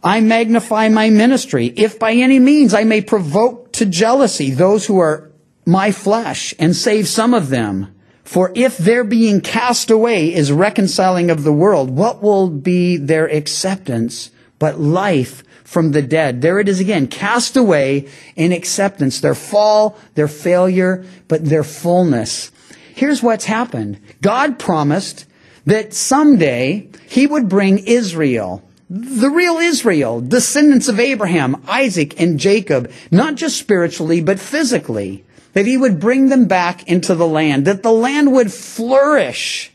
I 0.02 0.20
magnify 0.20 0.88
my 0.88 1.10
ministry, 1.10 1.66
if 1.76 1.98
by 1.98 2.12
any 2.12 2.38
means 2.38 2.72
I 2.72 2.84
may 2.84 3.00
provoke 3.00 3.72
to 3.72 3.86
jealousy 3.86 4.50
those 4.50 4.86
who 4.86 4.98
are 4.98 5.30
my 5.66 5.90
flesh 5.90 6.54
and 6.58 6.76
save 6.76 7.08
some 7.08 7.34
of 7.34 7.48
them. 7.48 7.92
For 8.22 8.52
if 8.54 8.78
their 8.78 9.04
being 9.04 9.40
cast 9.40 9.90
away 9.90 10.34
is 10.34 10.50
reconciling 10.50 11.30
of 11.30 11.44
the 11.44 11.52
world, 11.52 11.90
what 11.90 12.22
will 12.22 12.48
be 12.48 12.96
their 12.96 13.26
acceptance 13.26 14.30
but 14.58 14.80
life 14.80 15.42
from 15.64 15.92
the 15.92 16.02
dead? 16.02 16.42
There 16.42 16.58
it 16.58 16.68
is 16.68 16.80
again, 16.80 17.06
cast 17.06 17.56
away 17.56 18.08
in 18.36 18.52
acceptance, 18.52 19.20
their 19.20 19.34
fall, 19.34 19.98
their 20.14 20.28
failure, 20.28 21.04
but 21.28 21.44
their 21.44 21.64
fullness. 21.64 22.50
Here's 22.94 23.22
what's 23.22 23.44
happened. 23.44 24.00
God 24.22 24.58
promised 24.58 25.26
that 25.66 25.92
someday 25.92 26.88
he 27.08 27.26
would 27.26 27.48
bring 27.48 27.78
Israel, 27.78 28.62
the 28.88 29.30
real 29.30 29.56
Israel, 29.56 30.20
descendants 30.20 30.88
of 30.88 31.00
Abraham, 31.00 31.62
Isaac, 31.66 32.18
and 32.20 32.38
Jacob, 32.38 32.90
not 33.10 33.34
just 33.34 33.58
spiritually, 33.58 34.22
but 34.22 34.38
physically, 34.38 35.24
that 35.54 35.66
he 35.66 35.76
would 35.76 35.98
bring 35.98 36.28
them 36.28 36.46
back 36.46 36.86
into 36.88 37.14
the 37.14 37.26
land, 37.26 37.64
that 37.66 37.82
the 37.82 37.92
land 37.92 38.32
would 38.32 38.52
flourish, 38.52 39.72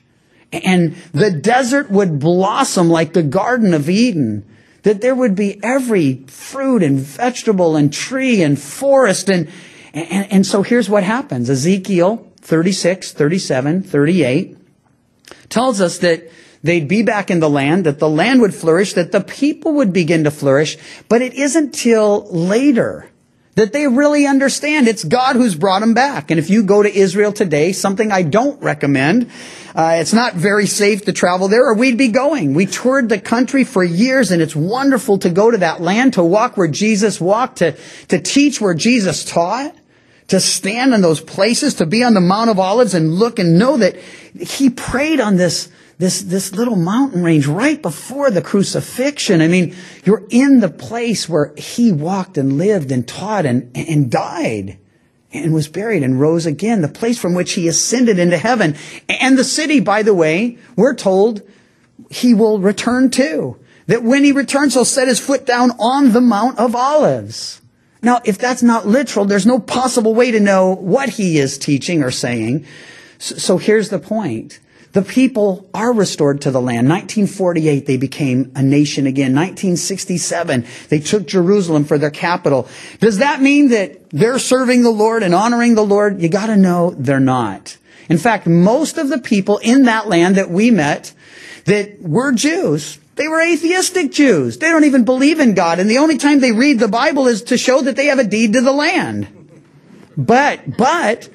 and 0.53 0.95
the 1.11 1.31
desert 1.31 1.91
would 1.91 2.19
blossom 2.19 2.89
like 2.89 3.13
the 3.13 3.23
Garden 3.23 3.73
of 3.73 3.89
Eden, 3.89 4.45
that 4.83 5.01
there 5.01 5.15
would 5.15 5.35
be 5.35 5.59
every 5.63 6.23
fruit 6.27 6.83
and 6.83 6.97
vegetable 6.99 7.75
and 7.75 7.93
tree 7.93 8.41
and 8.41 8.59
forest 8.59 9.29
and 9.29 9.47
And, 9.93 10.31
and 10.31 10.45
so 10.45 10.63
here's 10.63 10.89
what 10.89 11.03
happens. 11.03 11.49
Ezekiel 11.49 12.25
36, 12.41 13.11
37, 13.11 13.83
38 13.83 14.57
tells 15.49 15.81
us 15.81 15.99
that 15.99 16.31
they'd 16.63 16.87
be 16.87 17.03
back 17.03 17.29
in 17.29 17.39
the 17.39 17.49
land, 17.49 17.85
that 17.85 17.99
the 17.99 18.09
land 18.09 18.41
would 18.41 18.55
flourish, 18.55 18.93
that 18.93 19.11
the 19.11 19.21
people 19.21 19.73
would 19.73 19.91
begin 19.91 20.23
to 20.23 20.31
flourish, 20.31 20.77
but 21.09 21.21
it 21.21 21.33
isn't 21.33 21.73
till 21.73 22.25
later 22.31 23.10
that 23.61 23.73
they 23.73 23.87
really 23.87 24.25
understand 24.25 24.87
it's 24.87 25.03
God 25.03 25.35
who's 25.35 25.53
brought 25.53 25.81
them 25.81 25.93
back. 25.93 26.31
And 26.31 26.39
if 26.39 26.49
you 26.49 26.63
go 26.63 26.81
to 26.81 26.91
Israel 26.91 27.31
today, 27.31 27.73
something 27.73 28.11
I 28.11 28.23
don't 28.23 28.59
recommend, 28.59 29.29
uh, 29.75 29.97
it's 29.99 30.13
not 30.13 30.33
very 30.33 30.65
safe 30.65 31.05
to 31.05 31.13
travel 31.13 31.47
there 31.47 31.69
or 31.69 31.75
we'd 31.75 31.95
be 31.95 32.07
going. 32.07 32.55
We 32.55 32.65
toured 32.65 33.07
the 33.07 33.19
country 33.19 33.63
for 33.63 33.83
years 33.83 34.31
and 34.31 34.41
it's 34.41 34.55
wonderful 34.55 35.19
to 35.19 35.29
go 35.29 35.51
to 35.51 35.59
that 35.59 35.79
land, 35.79 36.13
to 36.13 36.23
walk 36.23 36.57
where 36.57 36.67
Jesus 36.67 37.21
walked, 37.21 37.59
to, 37.59 37.77
to 38.07 38.19
teach 38.19 38.59
where 38.59 38.73
Jesus 38.73 39.23
taught 39.23 39.75
to 40.29 40.39
stand 40.39 40.93
in 40.93 41.01
those 41.01 41.21
places, 41.21 41.75
to 41.75 41.85
be 41.85 42.03
on 42.03 42.13
the 42.13 42.21
Mount 42.21 42.49
of 42.49 42.57
Olives 42.57 42.93
and 42.93 43.13
look 43.13 43.37
and 43.37 43.59
know 43.59 43.77
that 43.77 43.97
he 44.39 44.69
prayed 44.69 45.19
on 45.19 45.35
this, 45.35 45.69
this, 46.01 46.23
this 46.23 46.51
little 46.51 46.75
mountain 46.75 47.23
range 47.23 47.45
right 47.45 47.79
before 47.79 48.31
the 48.31 48.41
crucifixion. 48.41 49.39
I 49.39 49.47
mean, 49.47 49.75
you're 50.03 50.25
in 50.31 50.59
the 50.59 50.67
place 50.67 51.29
where 51.29 51.53
he 51.57 51.91
walked 51.91 52.39
and 52.39 52.57
lived 52.57 52.91
and 52.91 53.07
taught 53.07 53.45
and, 53.45 53.69
and 53.77 54.09
died 54.09 54.79
and 55.31 55.53
was 55.53 55.67
buried 55.67 56.01
and 56.01 56.19
rose 56.19 56.47
again, 56.47 56.81
the 56.81 56.87
place 56.87 57.19
from 57.19 57.35
which 57.35 57.53
he 57.53 57.67
ascended 57.67 58.17
into 58.17 58.39
heaven. 58.39 58.75
And 59.09 59.37
the 59.37 59.43
city, 59.43 59.79
by 59.79 60.01
the 60.01 60.15
way, 60.15 60.57
we're 60.75 60.95
told 60.95 61.43
he 62.09 62.33
will 62.33 62.57
return 62.57 63.11
to. 63.11 63.59
That 63.85 64.01
when 64.01 64.23
he 64.23 64.31
returns, 64.31 64.73
he'll 64.73 64.85
set 64.85 65.07
his 65.07 65.19
foot 65.19 65.45
down 65.45 65.69
on 65.79 66.13
the 66.13 66.21
Mount 66.21 66.57
of 66.57 66.75
Olives. 66.75 67.61
Now, 68.01 68.21
if 68.25 68.39
that's 68.39 68.63
not 68.63 68.87
literal, 68.87 69.25
there's 69.25 69.45
no 69.45 69.59
possible 69.59 70.15
way 70.15 70.31
to 70.31 70.39
know 70.39 70.73
what 70.73 71.09
he 71.09 71.37
is 71.37 71.59
teaching 71.59 72.01
or 72.01 72.09
saying. 72.09 72.65
So, 73.19 73.59
here's 73.59 73.89
the 73.89 73.99
point. 73.99 74.59
The 74.93 75.01
people 75.01 75.69
are 75.73 75.93
restored 75.93 76.41
to 76.41 76.51
the 76.51 76.61
land. 76.61 76.89
1948, 76.89 77.85
they 77.85 77.97
became 77.97 78.51
a 78.55 78.61
nation 78.61 79.07
again. 79.07 79.33
1967, 79.33 80.65
they 80.89 80.99
took 80.99 81.27
Jerusalem 81.27 81.85
for 81.85 81.97
their 81.97 82.09
capital. 82.09 82.67
Does 82.99 83.19
that 83.19 83.41
mean 83.41 83.69
that 83.69 84.09
they're 84.09 84.39
serving 84.39 84.83
the 84.83 84.91
Lord 84.91 85.23
and 85.23 85.33
honoring 85.33 85.75
the 85.75 85.85
Lord? 85.85 86.21
You 86.21 86.27
gotta 86.27 86.57
know 86.57 86.91
they're 86.91 87.21
not. 87.21 87.77
In 88.09 88.17
fact, 88.17 88.47
most 88.47 88.97
of 88.97 89.07
the 89.07 89.19
people 89.19 89.59
in 89.59 89.83
that 89.83 90.09
land 90.09 90.35
that 90.35 90.49
we 90.49 90.71
met 90.71 91.13
that 91.65 92.01
were 92.01 92.33
Jews, 92.33 92.99
they 93.15 93.29
were 93.29 93.41
atheistic 93.41 94.11
Jews. 94.11 94.57
They 94.57 94.69
don't 94.69 94.83
even 94.83 95.05
believe 95.05 95.39
in 95.39 95.53
God. 95.53 95.79
And 95.79 95.89
the 95.89 95.99
only 95.99 96.17
time 96.17 96.41
they 96.41 96.51
read 96.51 96.79
the 96.79 96.89
Bible 96.89 97.27
is 97.27 97.43
to 97.43 97.57
show 97.57 97.81
that 97.81 97.95
they 97.95 98.07
have 98.07 98.19
a 98.19 98.25
deed 98.25 98.53
to 98.53 98.61
the 98.61 98.73
land. 98.73 99.27
But, 100.17 100.77
but, 100.77 101.29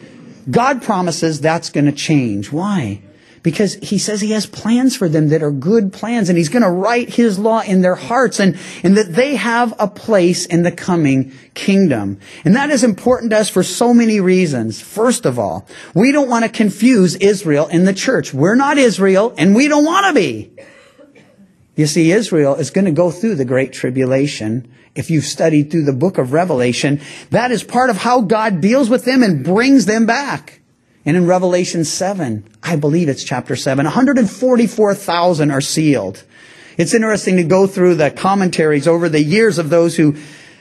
God 0.50 0.82
promises 0.82 1.40
that's 1.40 1.70
going 1.70 1.86
to 1.86 1.92
change. 1.92 2.52
Why? 2.52 3.00
Because 3.46 3.74
he 3.76 3.98
says 3.98 4.20
he 4.20 4.32
has 4.32 4.44
plans 4.44 4.96
for 4.96 5.08
them 5.08 5.28
that 5.28 5.40
are 5.40 5.52
good 5.52 5.92
plans 5.92 6.28
and 6.28 6.36
he's 6.36 6.48
going 6.48 6.64
to 6.64 6.68
write 6.68 7.10
his 7.10 7.38
law 7.38 7.60
in 7.60 7.80
their 7.80 7.94
hearts 7.94 8.40
and, 8.40 8.58
and 8.82 8.96
that 8.96 9.14
they 9.14 9.36
have 9.36 9.72
a 9.78 9.86
place 9.86 10.46
in 10.46 10.64
the 10.64 10.72
coming 10.72 11.32
kingdom. 11.54 12.18
And 12.44 12.56
that 12.56 12.70
is 12.70 12.82
important 12.82 13.30
to 13.30 13.38
us 13.38 13.48
for 13.48 13.62
so 13.62 13.94
many 13.94 14.18
reasons. 14.18 14.80
First 14.80 15.26
of 15.26 15.38
all, 15.38 15.68
we 15.94 16.10
don't 16.10 16.28
want 16.28 16.44
to 16.44 16.50
confuse 16.50 17.14
Israel 17.14 17.68
and 17.70 17.86
the 17.86 17.94
church. 17.94 18.34
We're 18.34 18.56
not 18.56 18.78
Israel 18.78 19.32
and 19.38 19.54
we 19.54 19.68
don't 19.68 19.84
want 19.84 20.08
to 20.08 20.12
be. 20.12 20.50
You 21.76 21.86
see, 21.86 22.10
Israel 22.10 22.56
is 22.56 22.70
going 22.70 22.86
to 22.86 22.90
go 22.90 23.12
through 23.12 23.36
the 23.36 23.44
Great 23.44 23.72
Tribulation. 23.72 24.74
If 24.96 25.08
you've 25.08 25.22
studied 25.22 25.70
through 25.70 25.84
the 25.84 25.92
book 25.92 26.18
of 26.18 26.32
Revelation, 26.32 27.00
that 27.30 27.52
is 27.52 27.62
part 27.62 27.90
of 27.90 27.98
how 27.98 28.22
God 28.22 28.60
deals 28.60 28.90
with 28.90 29.04
them 29.04 29.22
and 29.22 29.44
brings 29.44 29.86
them 29.86 30.04
back. 30.04 30.62
And 31.06 31.16
in 31.16 31.26
Revelation 31.26 31.84
7, 31.84 32.44
I 32.64 32.74
believe 32.74 33.08
it's 33.08 33.22
chapter 33.22 33.54
7, 33.54 33.84
144,000 33.84 35.50
are 35.52 35.60
sealed. 35.60 36.24
It's 36.76 36.92
interesting 36.92 37.36
to 37.36 37.44
go 37.44 37.68
through 37.68 37.94
the 37.94 38.10
commentaries 38.10 38.88
over 38.88 39.08
the 39.08 39.22
years 39.22 39.58
of 39.58 39.70
those 39.70 39.96
who 39.96 40.16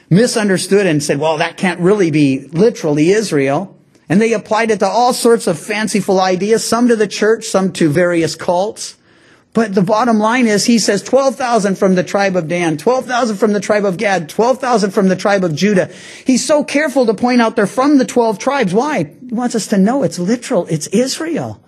misunderstood 0.08 0.86
and 0.86 1.02
said, 1.02 1.18
well, 1.18 1.38
that 1.38 1.56
can't 1.56 1.80
really 1.80 2.12
be 2.12 2.46
literally 2.48 3.10
Israel. 3.10 3.76
And 4.08 4.22
they 4.22 4.32
applied 4.32 4.70
it 4.70 4.78
to 4.78 4.86
all 4.86 5.12
sorts 5.12 5.48
of 5.48 5.58
fanciful 5.58 6.20
ideas, 6.20 6.64
some 6.64 6.86
to 6.88 6.96
the 6.96 7.08
church, 7.08 7.46
some 7.46 7.72
to 7.72 7.88
various 7.88 8.36
cults. 8.36 8.96
But 9.56 9.74
the 9.74 9.80
bottom 9.80 10.18
line 10.18 10.48
is 10.48 10.66
he 10.66 10.78
says 10.78 11.02
12,000 11.02 11.78
from 11.78 11.94
the 11.94 12.04
tribe 12.04 12.36
of 12.36 12.46
Dan, 12.46 12.76
12,000 12.76 13.38
from 13.38 13.54
the 13.54 13.58
tribe 13.58 13.86
of 13.86 13.96
Gad, 13.96 14.28
12,000 14.28 14.90
from 14.90 15.08
the 15.08 15.16
tribe 15.16 15.44
of 15.44 15.54
Judah. 15.54 15.90
He's 16.26 16.44
so 16.44 16.62
careful 16.62 17.06
to 17.06 17.14
point 17.14 17.40
out 17.40 17.56
they're 17.56 17.66
from 17.66 17.96
the 17.96 18.04
12 18.04 18.38
tribes. 18.38 18.74
Why? 18.74 19.04
He 19.04 19.32
wants 19.34 19.54
us 19.54 19.68
to 19.68 19.78
know 19.78 20.02
it's 20.02 20.18
literal. 20.18 20.66
It's 20.66 20.88
Israel. 20.88 21.64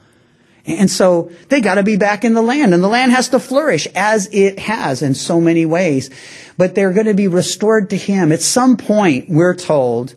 And 0.67 0.91
so 0.91 1.31
they 1.49 1.63
got 1.63 1.77
to 1.77 1.83
be 1.83 1.97
back 1.97 2.27
in 2.27 2.35
the 2.35 2.43
land 2.43 2.75
and 2.75 2.85
the 2.85 2.89
land 2.89 3.13
has 3.13 3.31
to 3.31 3.41
flourish 3.41 3.89
as 3.95 4.29
it 4.33 4.59
has 4.59 5.01
in 5.01 5.15
so 5.15 5.41
many 5.41 5.65
ways. 5.65 6.11
But 6.59 6.75
they're 6.75 6.93
going 6.93 7.07
to 7.07 7.15
be 7.15 7.27
restored 7.27 7.89
to 7.89 7.97
him. 7.97 8.33
At 8.33 8.43
some 8.43 8.77
point, 8.77 9.31
we're 9.31 9.55
told, 9.55 10.15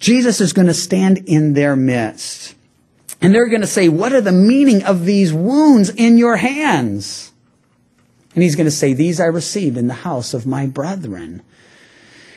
Jesus 0.00 0.40
is 0.40 0.52
going 0.52 0.66
to 0.66 0.74
stand 0.74 1.18
in 1.26 1.52
their 1.52 1.76
midst. 1.76 2.55
And 3.20 3.34
they're 3.34 3.48
going 3.48 3.62
to 3.62 3.66
say, 3.66 3.88
What 3.88 4.12
are 4.12 4.20
the 4.20 4.32
meaning 4.32 4.84
of 4.84 5.04
these 5.04 5.32
wounds 5.32 5.90
in 5.90 6.18
your 6.18 6.36
hands? 6.36 7.32
And 8.34 8.42
he's 8.42 8.56
going 8.56 8.66
to 8.66 8.70
say, 8.70 8.92
These 8.92 9.20
I 9.20 9.26
received 9.26 9.76
in 9.76 9.86
the 9.86 9.94
house 9.94 10.34
of 10.34 10.46
my 10.46 10.66
brethren. 10.66 11.42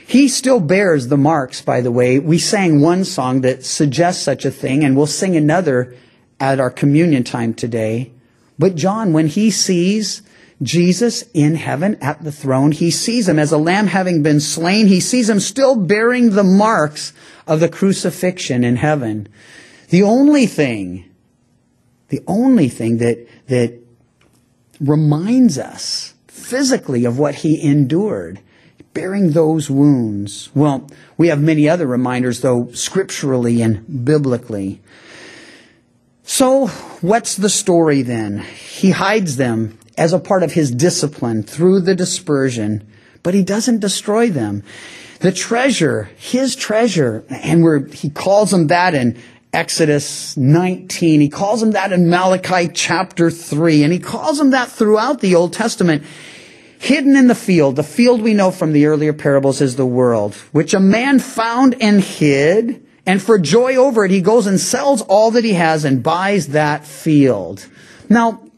He 0.07 0.27
still 0.27 0.59
bears 0.59 1.07
the 1.07 1.17
marks, 1.17 1.61
by 1.61 1.81
the 1.81 1.91
way. 1.91 2.17
We 2.17 2.39
sang 2.39 2.81
one 2.81 3.05
song 3.05 3.41
that 3.41 3.63
suggests 3.63 4.23
such 4.23 4.43
a 4.43 4.49
thing, 4.49 4.83
and 4.83 4.97
we'll 4.97 5.05
sing 5.05 5.35
another 5.35 5.95
at 6.39 6.59
our 6.59 6.71
communion 6.71 7.23
time 7.23 7.53
today. 7.53 8.11
But 8.57 8.75
John, 8.75 9.13
when 9.13 9.27
he 9.27 9.51
sees 9.51 10.23
Jesus 10.61 11.23
in 11.33 11.55
heaven 11.55 11.95
at 12.01 12.23
the 12.23 12.31
throne, 12.31 12.71
he 12.71 12.91
sees 12.91 13.29
him 13.29 13.37
as 13.37 13.51
a 13.51 13.57
lamb 13.57 13.87
having 13.87 14.23
been 14.23 14.39
slain. 14.39 14.87
He 14.87 14.99
sees 14.99 15.29
him 15.29 15.39
still 15.39 15.75
bearing 15.75 16.31
the 16.31 16.43
marks 16.43 17.13
of 17.45 17.59
the 17.59 17.69
crucifixion 17.69 18.63
in 18.63 18.77
heaven. 18.77 19.27
The 19.89 20.03
only 20.03 20.45
thing, 20.45 21.05
the 22.09 22.21
only 22.27 22.69
thing 22.69 22.97
that, 22.97 23.27
that 23.47 23.79
reminds 24.79 25.57
us 25.57 26.13
physically 26.27 27.05
of 27.05 27.17
what 27.17 27.35
he 27.35 27.61
endured, 27.61 28.39
bearing 28.93 29.31
those 29.31 29.69
wounds. 29.69 30.49
Well, 30.53 30.89
we 31.17 31.27
have 31.27 31.41
many 31.41 31.67
other 31.67 31.87
reminders, 31.87 32.41
though, 32.41 32.71
scripturally 32.73 33.61
and 33.61 34.05
biblically. 34.05 34.81
So, 36.23 36.67
what's 37.01 37.35
the 37.35 37.49
story 37.49 38.03
then? 38.03 38.39
He 38.39 38.91
hides 38.91 39.37
them 39.37 39.79
as 39.97 40.13
a 40.13 40.19
part 40.19 40.43
of 40.43 40.53
his 40.53 40.71
discipline 40.71 41.43
through 41.43 41.81
the 41.81 41.95
dispersion, 41.95 42.87
but 43.23 43.33
he 43.33 43.43
doesn't 43.43 43.79
destroy 43.79 44.29
them. 44.29 44.63
The 45.19 45.31
treasure, 45.31 46.03
his 46.17 46.55
treasure, 46.55 47.25
and 47.29 47.93
he 47.93 48.09
calls 48.09 48.51
them 48.51 48.67
that 48.67 48.93
in 48.93 49.17
Exodus 49.51 50.37
19. 50.37 51.21
He 51.21 51.29
calls 51.29 51.59
them 51.59 51.71
that 51.71 51.91
in 51.91 52.09
Malachi 52.09 52.69
chapter 52.73 53.31
3. 53.31 53.83
And 53.83 53.91
he 53.91 53.99
calls 53.99 54.37
them 54.37 54.51
that 54.51 54.69
throughout 54.69 55.21
the 55.21 55.35
Old 55.35 55.53
Testament. 55.53 56.03
Hidden 56.79 57.17
in 57.17 57.27
the 57.27 57.35
field, 57.35 57.75
the 57.75 57.83
field 57.83 58.21
we 58.21 58.33
know 58.33 58.51
from 58.51 58.71
the 58.71 58.85
earlier 58.85 59.11
parables 59.11 59.59
is 59.59 59.75
the 59.75 59.85
world, 59.85 60.33
which 60.53 60.73
a 60.73 60.79
man 60.79 61.19
found 61.19 61.75
and 61.81 62.01
hid. 62.01 62.85
And 63.05 63.21
for 63.21 63.37
joy 63.37 63.75
over 63.75 64.05
it, 64.05 64.11
he 64.11 64.21
goes 64.21 64.47
and 64.47 64.59
sells 64.59 65.01
all 65.01 65.31
that 65.31 65.43
he 65.43 65.53
has 65.53 65.83
and 65.83 66.03
buys 66.03 66.47
that 66.49 66.85
field. 66.85 67.67
Now, 68.07 68.48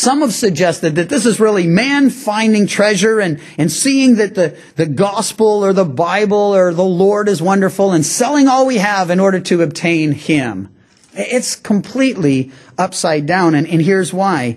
some 0.00 0.22
have 0.22 0.32
suggested 0.32 0.96
that 0.96 1.08
this 1.08 1.26
is 1.26 1.38
really 1.38 1.66
man 1.66 2.10
finding 2.10 2.66
treasure 2.66 3.20
and, 3.20 3.40
and 3.58 3.70
seeing 3.70 4.16
that 4.16 4.34
the, 4.34 4.56
the 4.76 4.86
gospel 4.86 5.64
or 5.64 5.72
the 5.72 5.84
Bible 5.84 6.54
or 6.54 6.72
the 6.72 6.82
Lord 6.82 7.28
is 7.28 7.42
wonderful 7.42 7.92
and 7.92 8.04
selling 8.04 8.48
all 8.48 8.66
we 8.66 8.78
have 8.78 9.10
in 9.10 9.20
order 9.20 9.40
to 9.40 9.62
obtain 9.62 10.12
Him. 10.12 10.74
It's 11.12 11.54
completely 11.54 12.52
upside 12.78 13.26
down, 13.26 13.54
and, 13.54 13.66
and 13.66 13.82
here's 13.82 14.12
why. 14.12 14.56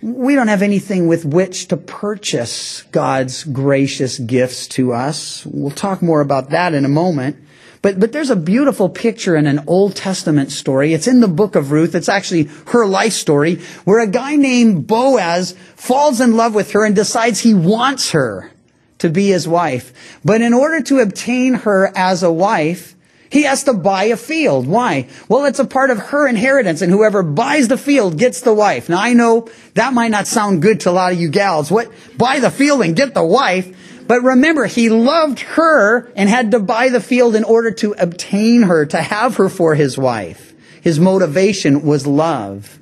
We 0.00 0.34
don't 0.34 0.48
have 0.48 0.62
anything 0.62 1.08
with 1.08 1.26
which 1.26 1.68
to 1.68 1.76
purchase 1.76 2.82
God's 2.84 3.44
gracious 3.44 4.18
gifts 4.18 4.66
to 4.68 4.94
us. 4.94 5.44
We'll 5.44 5.72
talk 5.72 6.00
more 6.00 6.22
about 6.22 6.50
that 6.50 6.72
in 6.72 6.86
a 6.86 6.88
moment. 6.88 7.36
But, 7.82 7.98
but 7.98 8.12
there's 8.12 8.30
a 8.30 8.36
beautiful 8.36 8.90
picture 8.90 9.36
in 9.36 9.46
an 9.46 9.64
Old 9.66 9.96
Testament 9.96 10.52
story. 10.52 10.92
It's 10.92 11.06
in 11.06 11.20
the 11.20 11.28
book 11.28 11.54
of 11.56 11.72
Ruth. 11.72 11.94
It's 11.94 12.10
actually 12.10 12.50
her 12.66 12.86
life 12.86 13.14
story 13.14 13.56
where 13.84 14.00
a 14.00 14.06
guy 14.06 14.36
named 14.36 14.86
Boaz 14.86 15.54
falls 15.76 16.20
in 16.20 16.36
love 16.36 16.54
with 16.54 16.72
her 16.72 16.84
and 16.84 16.94
decides 16.94 17.40
he 17.40 17.54
wants 17.54 18.10
her 18.10 18.50
to 18.98 19.08
be 19.08 19.28
his 19.28 19.48
wife. 19.48 20.20
But 20.24 20.42
in 20.42 20.52
order 20.52 20.82
to 20.82 21.00
obtain 21.00 21.54
her 21.54 21.90
as 21.96 22.22
a 22.22 22.30
wife, 22.30 22.94
he 23.30 23.44
has 23.44 23.64
to 23.64 23.72
buy 23.72 24.04
a 24.04 24.16
field. 24.16 24.66
Why? 24.66 25.08
Well, 25.28 25.44
it's 25.44 25.60
a 25.60 25.64
part 25.64 25.90
of 25.90 25.98
her 25.98 26.26
inheritance, 26.26 26.82
and 26.82 26.92
whoever 26.92 27.22
buys 27.22 27.68
the 27.68 27.78
field 27.78 28.18
gets 28.18 28.40
the 28.40 28.52
wife. 28.52 28.88
Now, 28.88 29.00
I 29.00 29.12
know 29.12 29.48
that 29.74 29.94
might 29.94 30.10
not 30.10 30.26
sound 30.26 30.62
good 30.62 30.80
to 30.80 30.90
a 30.90 30.92
lot 30.92 31.12
of 31.12 31.20
you 31.20 31.30
gals. 31.30 31.70
What? 31.70 31.90
Buy 32.18 32.40
the 32.40 32.50
field 32.50 32.82
and 32.82 32.96
get 32.96 33.14
the 33.14 33.24
wife. 33.24 33.74
But 34.10 34.24
remember, 34.24 34.66
he 34.66 34.88
loved 34.88 35.38
her 35.38 36.10
and 36.16 36.28
had 36.28 36.50
to 36.50 36.58
buy 36.58 36.88
the 36.88 37.00
field 37.00 37.36
in 37.36 37.44
order 37.44 37.70
to 37.74 37.94
obtain 37.96 38.62
her, 38.62 38.84
to 38.86 39.00
have 39.00 39.36
her 39.36 39.48
for 39.48 39.76
his 39.76 39.96
wife. 39.96 40.52
His 40.82 40.98
motivation 40.98 41.82
was 41.82 42.08
love. 42.08 42.80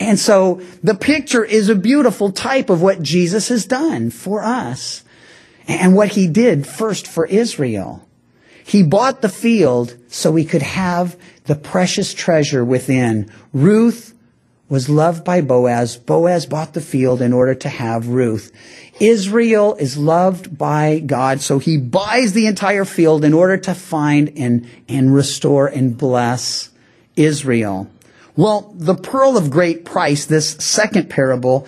And 0.00 0.18
so 0.18 0.60
the 0.82 0.96
picture 0.96 1.44
is 1.44 1.68
a 1.68 1.76
beautiful 1.76 2.32
type 2.32 2.68
of 2.68 2.82
what 2.82 3.00
Jesus 3.00 3.46
has 3.46 3.64
done 3.64 4.10
for 4.10 4.42
us 4.42 5.04
and 5.68 5.94
what 5.94 6.08
he 6.08 6.26
did 6.26 6.66
first 6.66 7.06
for 7.06 7.26
Israel. 7.26 8.04
He 8.64 8.82
bought 8.82 9.22
the 9.22 9.28
field 9.28 9.96
so 10.08 10.34
he 10.34 10.44
could 10.44 10.62
have 10.62 11.16
the 11.44 11.54
precious 11.54 12.12
treasure 12.12 12.64
within. 12.64 13.30
Ruth 13.52 14.15
was 14.68 14.88
loved 14.88 15.24
by 15.24 15.40
Boaz. 15.40 15.96
Boaz 15.96 16.46
bought 16.46 16.74
the 16.74 16.80
field 16.80 17.22
in 17.22 17.32
order 17.32 17.54
to 17.54 17.68
have 17.68 18.08
Ruth. 18.08 18.52
Israel 19.00 19.74
is 19.74 19.96
loved 19.96 20.56
by 20.56 21.00
God, 21.00 21.40
so 21.40 21.58
he 21.58 21.76
buys 21.76 22.32
the 22.32 22.46
entire 22.46 22.84
field 22.84 23.24
in 23.24 23.34
order 23.34 23.56
to 23.58 23.74
find 23.74 24.32
and, 24.36 24.68
and 24.88 25.14
restore 25.14 25.66
and 25.66 25.96
bless 25.96 26.70
Israel. 27.14 27.90
Well, 28.36 28.72
the 28.74 28.94
pearl 28.94 29.36
of 29.36 29.50
great 29.50 29.84
price, 29.84 30.24
this 30.26 30.50
second 30.50 31.08
parable, 31.08 31.66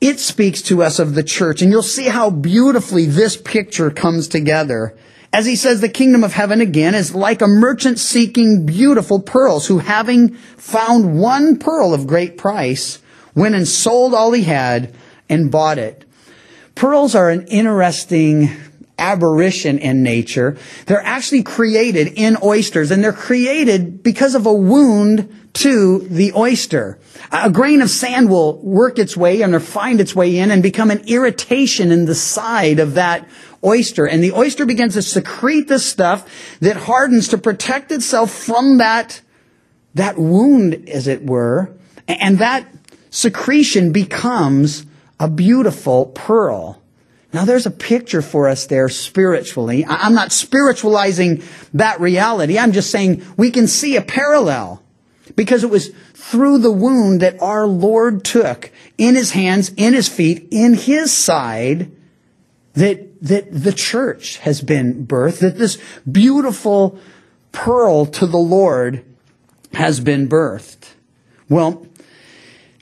it 0.00 0.20
speaks 0.20 0.62
to 0.62 0.82
us 0.82 0.98
of 0.98 1.14
the 1.14 1.22
church, 1.22 1.60
and 1.60 1.70
you'll 1.70 1.82
see 1.82 2.06
how 2.06 2.30
beautifully 2.30 3.06
this 3.06 3.36
picture 3.36 3.90
comes 3.90 4.28
together. 4.28 4.96
As 5.32 5.44
he 5.44 5.56
says, 5.56 5.80
the 5.80 5.88
kingdom 5.88 6.24
of 6.24 6.32
heaven 6.32 6.60
again 6.60 6.94
is 6.94 7.14
like 7.14 7.42
a 7.42 7.46
merchant 7.46 7.98
seeking 7.98 8.64
beautiful 8.64 9.20
pearls, 9.20 9.66
who 9.66 9.78
having 9.78 10.34
found 10.34 11.20
one 11.20 11.58
pearl 11.58 11.92
of 11.92 12.06
great 12.06 12.38
price, 12.38 13.00
went 13.34 13.54
and 13.54 13.68
sold 13.68 14.14
all 14.14 14.32
he 14.32 14.42
had 14.42 14.94
and 15.28 15.50
bought 15.50 15.78
it. 15.78 16.04
Pearls 16.74 17.14
are 17.14 17.28
an 17.28 17.46
interesting 17.48 18.48
aberration 18.98 19.78
in 19.78 20.02
nature. 20.02 20.56
They're 20.86 21.04
actually 21.04 21.42
created 21.42 22.12
in 22.16 22.36
oysters 22.42 22.90
and 22.90 23.02
they're 23.02 23.12
created 23.12 24.02
because 24.02 24.34
of 24.34 24.46
a 24.46 24.52
wound 24.52 25.32
to 25.54 26.00
the 26.00 26.32
oyster. 26.34 26.98
A 27.32 27.50
grain 27.50 27.80
of 27.80 27.90
sand 27.90 28.28
will 28.28 28.60
work 28.62 28.98
its 28.98 29.16
way 29.16 29.42
and 29.42 29.60
find 29.62 30.00
its 30.00 30.14
way 30.14 30.38
in 30.38 30.50
and 30.50 30.62
become 30.62 30.90
an 30.90 31.02
irritation 31.06 31.92
in 31.92 32.06
the 32.06 32.14
side 32.14 32.78
of 32.78 32.94
that 32.94 33.28
oyster. 33.64 34.06
And 34.06 34.22
the 34.22 34.32
oyster 34.32 34.66
begins 34.66 34.94
to 34.94 35.02
secrete 35.02 35.68
this 35.68 35.84
stuff 35.84 36.28
that 36.60 36.76
hardens 36.76 37.28
to 37.28 37.38
protect 37.38 37.92
itself 37.92 38.30
from 38.30 38.78
that, 38.78 39.20
that 39.94 40.18
wound, 40.18 40.88
as 40.88 41.06
it 41.06 41.24
were. 41.24 41.70
And 42.06 42.38
that 42.38 42.66
secretion 43.10 43.92
becomes 43.92 44.86
a 45.20 45.28
beautiful 45.28 46.06
pearl. 46.06 46.80
Now 47.32 47.44
there's 47.44 47.66
a 47.66 47.70
picture 47.70 48.22
for 48.22 48.48
us 48.48 48.66
there 48.66 48.88
spiritually. 48.88 49.84
I'm 49.86 50.14
not 50.14 50.32
spiritualizing 50.32 51.42
that 51.74 52.00
reality. 52.00 52.58
I'm 52.58 52.72
just 52.72 52.90
saying 52.90 53.22
we 53.36 53.50
can 53.50 53.66
see 53.66 53.96
a 53.96 54.02
parallel 54.02 54.82
because 55.36 55.62
it 55.62 55.70
was 55.70 55.90
through 56.14 56.58
the 56.58 56.72
wound 56.72 57.20
that 57.20 57.40
our 57.42 57.66
Lord 57.66 58.24
took 58.24 58.70
in 58.96 59.14
his 59.14 59.32
hands, 59.32 59.72
in 59.76 59.92
his 59.92 60.08
feet, 60.08 60.48
in 60.50 60.74
his 60.74 61.12
side 61.12 61.90
that, 62.74 63.20
that 63.22 63.46
the 63.50 63.72
church 63.72 64.38
has 64.38 64.60
been 64.60 65.06
birthed, 65.06 65.40
that 65.40 65.58
this 65.58 65.78
beautiful 66.10 66.98
pearl 67.52 68.06
to 68.06 68.26
the 68.26 68.38
Lord 68.38 69.04
has 69.74 70.00
been 70.00 70.28
birthed. 70.28 70.94
Well, 71.48 71.86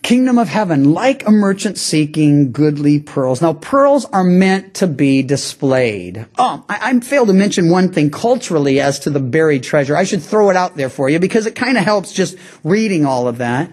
kingdom 0.07 0.39
of 0.39 0.49
heaven, 0.49 0.93
like 0.93 1.27
a 1.27 1.33
merchant 1.33 1.77
seeking 1.77 2.53
goodly 2.53 3.01
pearls. 3.01 3.43
Now, 3.43 3.55
pearls 3.55 4.05
are 4.05 4.23
meant 4.23 4.75
to 4.75 4.87
be 4.87 5.23
displayed. 5.23 6.27
Oh, 6.39 6.65
I, 6.69 6.91
I 6.91 7.01
failed 7.01 7.27
to 7.27 7.35
mention 7.35 7.71
one 7.71 7.93
thing 7.93 8.11
culturally 8.11 8.81
as 8.81 9.01
to 9.01 9.11
the 9.11 9.19
buried 9.19 9.65
treasure. 9.65 9.97
I 9.97 10.05
should 10.05 10.23
throw 10.23 10.49
it 10.51 10.57
out 10.57 10.77
there 10.77 10.91
for 10.91 11.09
you 11.09 11.19
because 11.19 11.47
it 11.47 11.57
kind 11.57 11.77
of 11.77 11.83
helps 11.83 12.13
just 12.13 12.37
reading 12.63 13.05
all 13.05 13.27
of 13.27 13.39
that. 13.39 13.69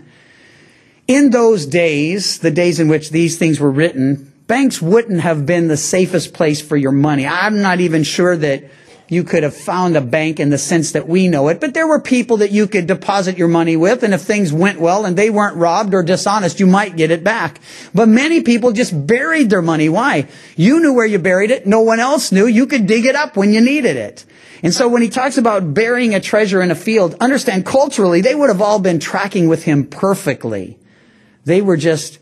In 1.07 1.29
those 1.29 1.67
days, 1.67 2.39
the 2.39 2.49
days 2.49 2.79
in 2.79 2.87
which 2.87 3.11
these 3.11 3.37
things 3.37 3.59
were 3.59 3.69
written, 3.69 4.32
banks 4.47 4.81
wouldn't 4.81 5.21
have 5.21 5.45
been 5.45 5.67
the 5.67 5.77
safest 5.77 6.33
place 6.33 6.61
for 6.61 6.77
your 6.77 6.91
money. 6.91 7.25
I'm 7.25 7.61
not 7.61 7.79
even 7.79 8.03
sure 8.03 8.35
that 8.35 8.63
you 9.09 9.23
could 9.23 9.43
have 9.43 9.55
found 9.55 9.95
a 9.95 10.01
bank 10.01 10.39
in 10.39 10.49
the 10.49 10.57
sense 10.57 10.93
that 10.93 11.07
we 11.07 11.27
know 11.27 11.49
it, 11.49 11.59
but 11.59 11.73
there 11.73 11.87
were 11.87 11.99
people 11.99 12.37
that 12.37 12.51
you 12.51 12.67
could 12.67 12.87
deposit 12.87 13.37
your 13.37 13.47
money 13.47 13.75
with, 13.75 14.01
and 14.03 14.13
if 14.13 14.21
things 14.21 14.51
went 14.51 14.79
well 14.79 15.05
and 15.05 15.15
they 15.15 15.29
weren't 15.29 15.57
robbed 15.57 15.93
or 15.93 16.03
dishonest, 16.03 16.59
you 16.59 16.65
might 16.65 16.95
get 16.95 17.11
it 17.11 17.23
back. 17.23 17.59
But 17.93 18.07
many 18.07 18.41
people 18.41 18.71
just 18.71 19.05
buried 19.05 19.49
their 19.49 19.61
money. 19.61 19.89
Why? 19.89 20.27
You 20.55 20.79
knew 20.79 20.93
where 20.93 21.05
you 21.05 21.19
buried 21.19 21.51
it. 21.51 21.67
No 21.67 21.81
one 21.81 21.99
else 21.99 22.31
knew. 22.31 22.47
You 22.47 22.65
could 22.65 22.87
dig 22.87 23.05
it 23.05 23.15
up 23.15 23.35
when 23.35 23.53
you 23.53 23.61
needed 23.61 23.97
it. 23.97 24.25
And 24.63 24.73
so 24.73 24.87
when 24.87 25.01
he 25.01 25.09
talks 25.09 25.37
about 25.37 25.73
burying 25.73 26.15
a 26.15 26.21
treasure 26.21 26.61
in 26.61 26.71
a 26.71 26.75
field, 26.75 27.15
understand 27.19 27.65
culturally, 27.65 28.21
they 28.21 28.33
would 28.33 28.49
have 28.49 28.61
all 28.61 28.79
been 28.79 28.99
tracking 28.99 29.49
with 29.49 29.63
him 29.63 29.85
perfectly. 29.85 30.79
They 31.43 31.61
were 31.61 31.75
just 31.75 32.19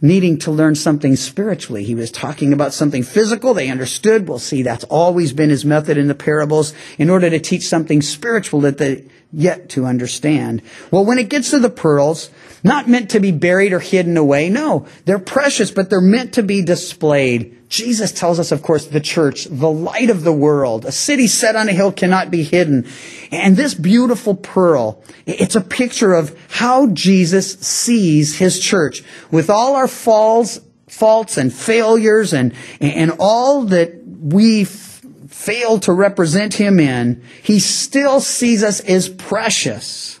needing 0.00 0.38
to 0.38 0.50
learn 0.50 0.74
something 0.74 1.16
spiritually. 1.16 1.84
He 1.84 1.94
was 1.94 2.10
talking 2.10 2.52
about 2.52 2.72
something 2.72 3.02
physical. 3.02 3.54
They 3.54 3.68
understood. 3.68 4.28
We'll 4.28 4.38
see 4.38 4.62
that's 4.62 4.84
always 4.84 5.32
been 5.32 5.50
his 5.50 5.64
method 5.64 5.98
in 5.98 6.08
the 6.08 6.14
parables 6.14 6.74
in 6.98 7.10
order 7.10 7.28
to 7.30 7.38
teach 7.38 7.66
something 7.66 8.02
spiritual 8.02 8.60
that 8.60 8.78
they 8.78 9.06
yet 9.32 9.68
to 9.70 9.84
understand. 9.84 10.62
Well, 10.90 11.04
when 11.04 11.18
it 11.18 11.28
gets 11.28 11.50
to 11.50 11.58
the 11.58 11.70
pearls, 11.70 12.30
not 12.64 12.88
meant 12.88 13.10
to 13.10 13.20
be 13.20 13.32
buried 13.32 13.72
or 13.72 13.80
hidden 13.80 14.16
away. 14.16 14.48
No, 14.48 14.86
they're 15.04 15.18
precious, 15.18 15.70
but 15.70 15.90
they're 15.90 16.00
meant 16.00 16.34
to 16.34 16.42
be 16.42 16.62
displayed. 16.62 17.57
Jesus 17.68 18.12
tells 18.12 18.38
us, 18.38 18.50
of 18.50 18.62
course, 18.62 18.86
the 18.86 19.00
church, 19.00 19.44
the 19.44 19.70
light 19.70 20.08
of 20.08 20.24
the 20.24 20.32
world. 20.32 20.86
A 20.86 20.92
city 20.92 21.26
set 21.26 21.54
on 21.54 21.68
a 21.68 21.72
hill 21.72 21.92
cannot 21.92 22.30
be 22.30 22.42
hidden. 22.42 22.86
And 23.30 23.56
this 23.56 23.74
beautiful 23.74 24.34
pearl, 24.34 25.02
it's 25.26 25.54
a 25.54 25.60
picture 25.60 26.14
of 26.14 26.38
how 26.48 26.88
Jesus 26.88 27.58
sees 27.60 28.38
his 28.38 28.58
church 28.58 29.02
with 29.30 29.50
all 29.50 29.76
our 29.76 29.88
falls, 29.88 30.60
faults 30.88 31.36
and 31.36 31.52
failures 31.52 32.32
and, 32.32 32.54
and 32.80 33.12
all 33.18 33.64
that 33.64 34.02
we 34.06 34.64
fail 34.64 35.78
to 35.80 35.92
represent 35.92 36.54
him 36.54 36.80
in. 36.80 37.22
He 37.42 37.60
still 37.60 38.20
sees 38.20 38.62
us 38.62 38.80
as 38.80 39.10
precious. 39.10 40.18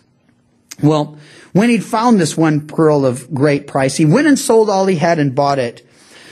Well, 0.82 1.18
when 1.52 1.70
he'd 1.70 1.82
found 1.82 2.20
this 2.20 2.36
one 2.36 2.66
pearl 2.66 3.06
of 3.06 3.32
great 3.34 3.66
price, 3.66 3.96
he 3.96 4.04
went 4.04 4.26
and 4.26 4.38
sold 4.38 4.68
all 4.68 4.86
he 4.86 4.96
had 4.96 5.18
and 5.18 5.34
bought 5.34 5.58
it. 5.58 5.87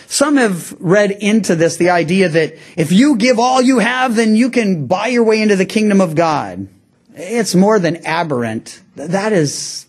Some 0.07 0.37
have 0.37 0.73
read 0.81 1.11
into 1.11 1.57
this 1.57 1.77
the 1.77 1.90
idea 1.90 2.29
that 2.29 2.57
if 2.77 2.92
you 2.92 3.16
give 3.16 3.38
all 3.38 3.61
you 3.61 3.79
have, 3.81 4.16
then 4.16 4.37
you 4.37 4.51
can 4.51 4.87
buy 4.87 5.09
your 5.09 5.25
way 5.25 5.42
into 5.42 5.57
the 5.57 5.66
kingdom 5.66 6.01
of 6.01 6.14
God. 6.14 6.69
It's 7.14 7.55
more 7.55 7.79
than 7.79 8.07
aberrant. 8.07 8.81
That 8.95 9.33
is 9.33 9.87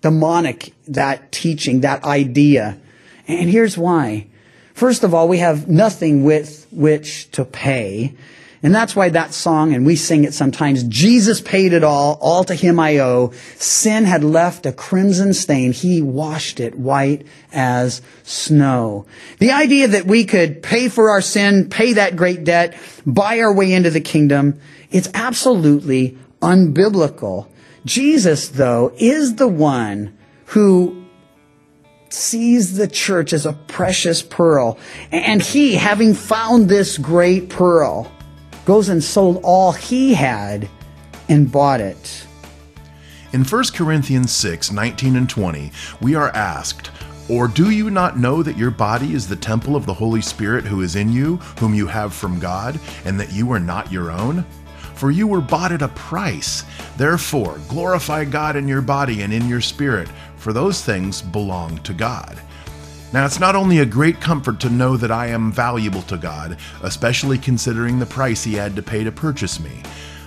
demonic, 0.00 0.74
that 0.88 1.32
teaching, 1.32 1.80
that 1.80 2.04
idea. 2.04 2.78
And 3.26 3.48
here's 3.48 3.78
why. 3.78 4.26
First 4.74 5.04
of 5.04 5.14
all, 5.14 5.28
we 5.28 5.38
have 5.38 5.68
nothing 5.68 6.24
with 6.24 6.66
which 6.70 7.30
to 7.30 7.44
pay. 7.44 8.14
And 8.64 8.74
that's 8.74 8.96
why 8.96 9.10
that 9.10 9.34
song, 9.34 9.74
and 9.74 9.84
we 9.84 9.94
sing 9.94 10.24
it 10.24 10.32
sometimes, 10.32 10.84
Jesus 10.84 11.42
paid 11.42 11.74
it 11.74 11.84
all, 11.84 12.18
all 12.22 12.44
to 12.44 12.54
him 12.54 12.80
I 12.80 12.96
owe. 12.96 13.32
Sin 13.56 14.04
had 14.04 14.24
left 14.24 14.64
a 14.64 14.72
crimson 14.72 15.34
stain. 15.34 15.72
He 15.72 16.00
washed 16.00 16.60
it 16.60 16.74
white 16.74 17.26
as 17.52 18.00
snow. 18.22 19.04
The 19.38 19.52
idea 19.52 19.88
that 19.88 20.06
we 20.06 20.24
could 20.24 20.62
pay 20.62 20.88
for 20.88 21.10
our 21.10 21.20
sin, 21.20 21.68
pay 21.68 21.92
that 21.92 22.16
great 22.16 22.44
debt, 22.44 22.74
buy 23.04 23.40
our 23.40 23.52
way 23.54 23.70
into 23.70 23.90
the 23.90 24.00
kingdom, 24.00 24.58
it's 24.90 25.10
absolutely 25.12 26.16
unbiblical. 26.40 27.48
Jesus, 27.84 28.48
though, 28.48 28.94
is 28.96 29.34
the 29.34 29.46
one 29.46 30.16
who 30.46 31.04
sees 32.08 32.78
the 32.78 32.88
church 32.88 33.34
as 33.34 33.44
a 33.44 33.52
precious 33.52 34.22
pearl. 34.22 34.78
And 35.12 35.42
he, 35.42 35.74
having 35.74 36.14
found 36.14 36.70
this 36.70 36.96
great 36.96 37.50
pearl, 37.50 38.10
goes 38.64 38.88
and 38.88 39.02
sold 39.02 39.40
all 39.42 39.72
he 39.72 40.14
had 40.14 40.68
and 41.28 41.50
bought 41.50 41.80
it. 41.80 42.26
In 43.32 43.44
1 43.44 43.64
Corinthians 43.74 44.30
6 44.32 44.70
19 44.70 45.16
and 45.16 45.28
20, 45.28 45.72
we 46.00 46.14
are 46.14 46.28
asked, 46.30 46.90
Or 47.28 47.48
do 47.48 47.70
you 47.70 47.90
not 47.90 48.18
know 48.18 48.42
that 48.42 48.56
your 48.56 48.70
body 48.70 49.12
is 49.12 49.26
the 49.26 49.36
temple 49.36 49.74
of 49.74 49.86
the 49.86 49.94
Holy 49.94 50.20
Spirit 50.20 50.64
who 50.64 50.82
is 50.82 50.94
in 50.94 51.12
you, 51.12 51.36
whom 51.58 51.74
you 51.74 51.86
have 51.86 52.14
from 52.14 52.38
God, 52.38 52.78
and 53.04 53.18
that 53.18 53.32
you 53.32 53.50
are 53.52 53.60
not 53.60 53.90
your 53.90 54.10
own? 54.10 54.44
For 54.94 55.10
you 55.10 55.26
were 55.26 55.40
bought 55.40 55.72
at 55.72 55.82
a 55.82 55.88
price. 55.88 56.64
Therefore, 56.96 57.58
glorify 57.68 58.24
God 58.24 58.54
in 58.54 58.68
your 58.68 58.82
body 58.82 59.22
and 59.22 59.32
in 59.32 59.48
your 59.48 59.60
spirit, 59.60 60.08
for 60.36 60.52
those 60.52 60.84
things 60.84 61.20
belong 61.20 61.78
to 61.78 61.92
God. 61.92 62.40
Now, 63.14 63.24
it's 63.24 63.38
not 63.38 63.54
only 63.54 63.78
a 63.78 63.86
great 63.86 64.20
comfort 64.20 64.58
to 64.58 64.68
know 64.68 64.96
that 64.96 65.12
I 65.12 65.28
am 65.28 65.52
valuable 65.52 66.02
to 66.02 66.16
God, 66.16 66.58
especially 66.82 67.38
considering 67.38 68.00
the 68.00 68.06
price 68.06 68.42
He 68.42 68.54
had 68.54 68.74
to 68.74 68.82
pay 68.82 69.04
to 69.04 69.12
purchase 69.12 69.60
me, 69.60 69.84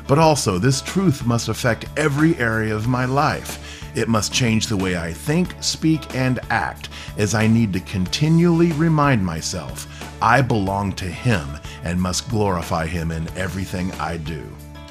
but 0.08 0.18
also 0.18 0.58
this 0.58 0.82
truth 0.82 1.26
must 1.26 1.50
affect 1.50 1.90
every 1.98 2.38
area 2.38 2.74
of 2.74 2.88
my 2.88 3.04
life. 3.04 3.84
It 3.94 4.08
must 4.08 4.32
change 4.32 4.68
the 4.68 4.78
way 4.78 4.96
I 4.96 5.12
think, 5.12 5.54
speak, 5.62 6.16
and 6.16 6.40
act, 6.50 6.88
as 7.18 7.36
I 7.36 7.46
need 7.46 7.74
to 7.74 7.82
continually 7.82 8.72
remind 8.72 9.26
myself 9.26 9.86
I 10.22 10.42
belong 10.42 10.94
to 10.94 11.06
Him 11.06 11.46
and 11.84 12.02
must 12.02 12.30
glorify 12.30 12.88
Him 12.88 13.12
in 13.12 13.28
everything 13.36 13.92
I 14.00 14.16
do. 14.16 14.50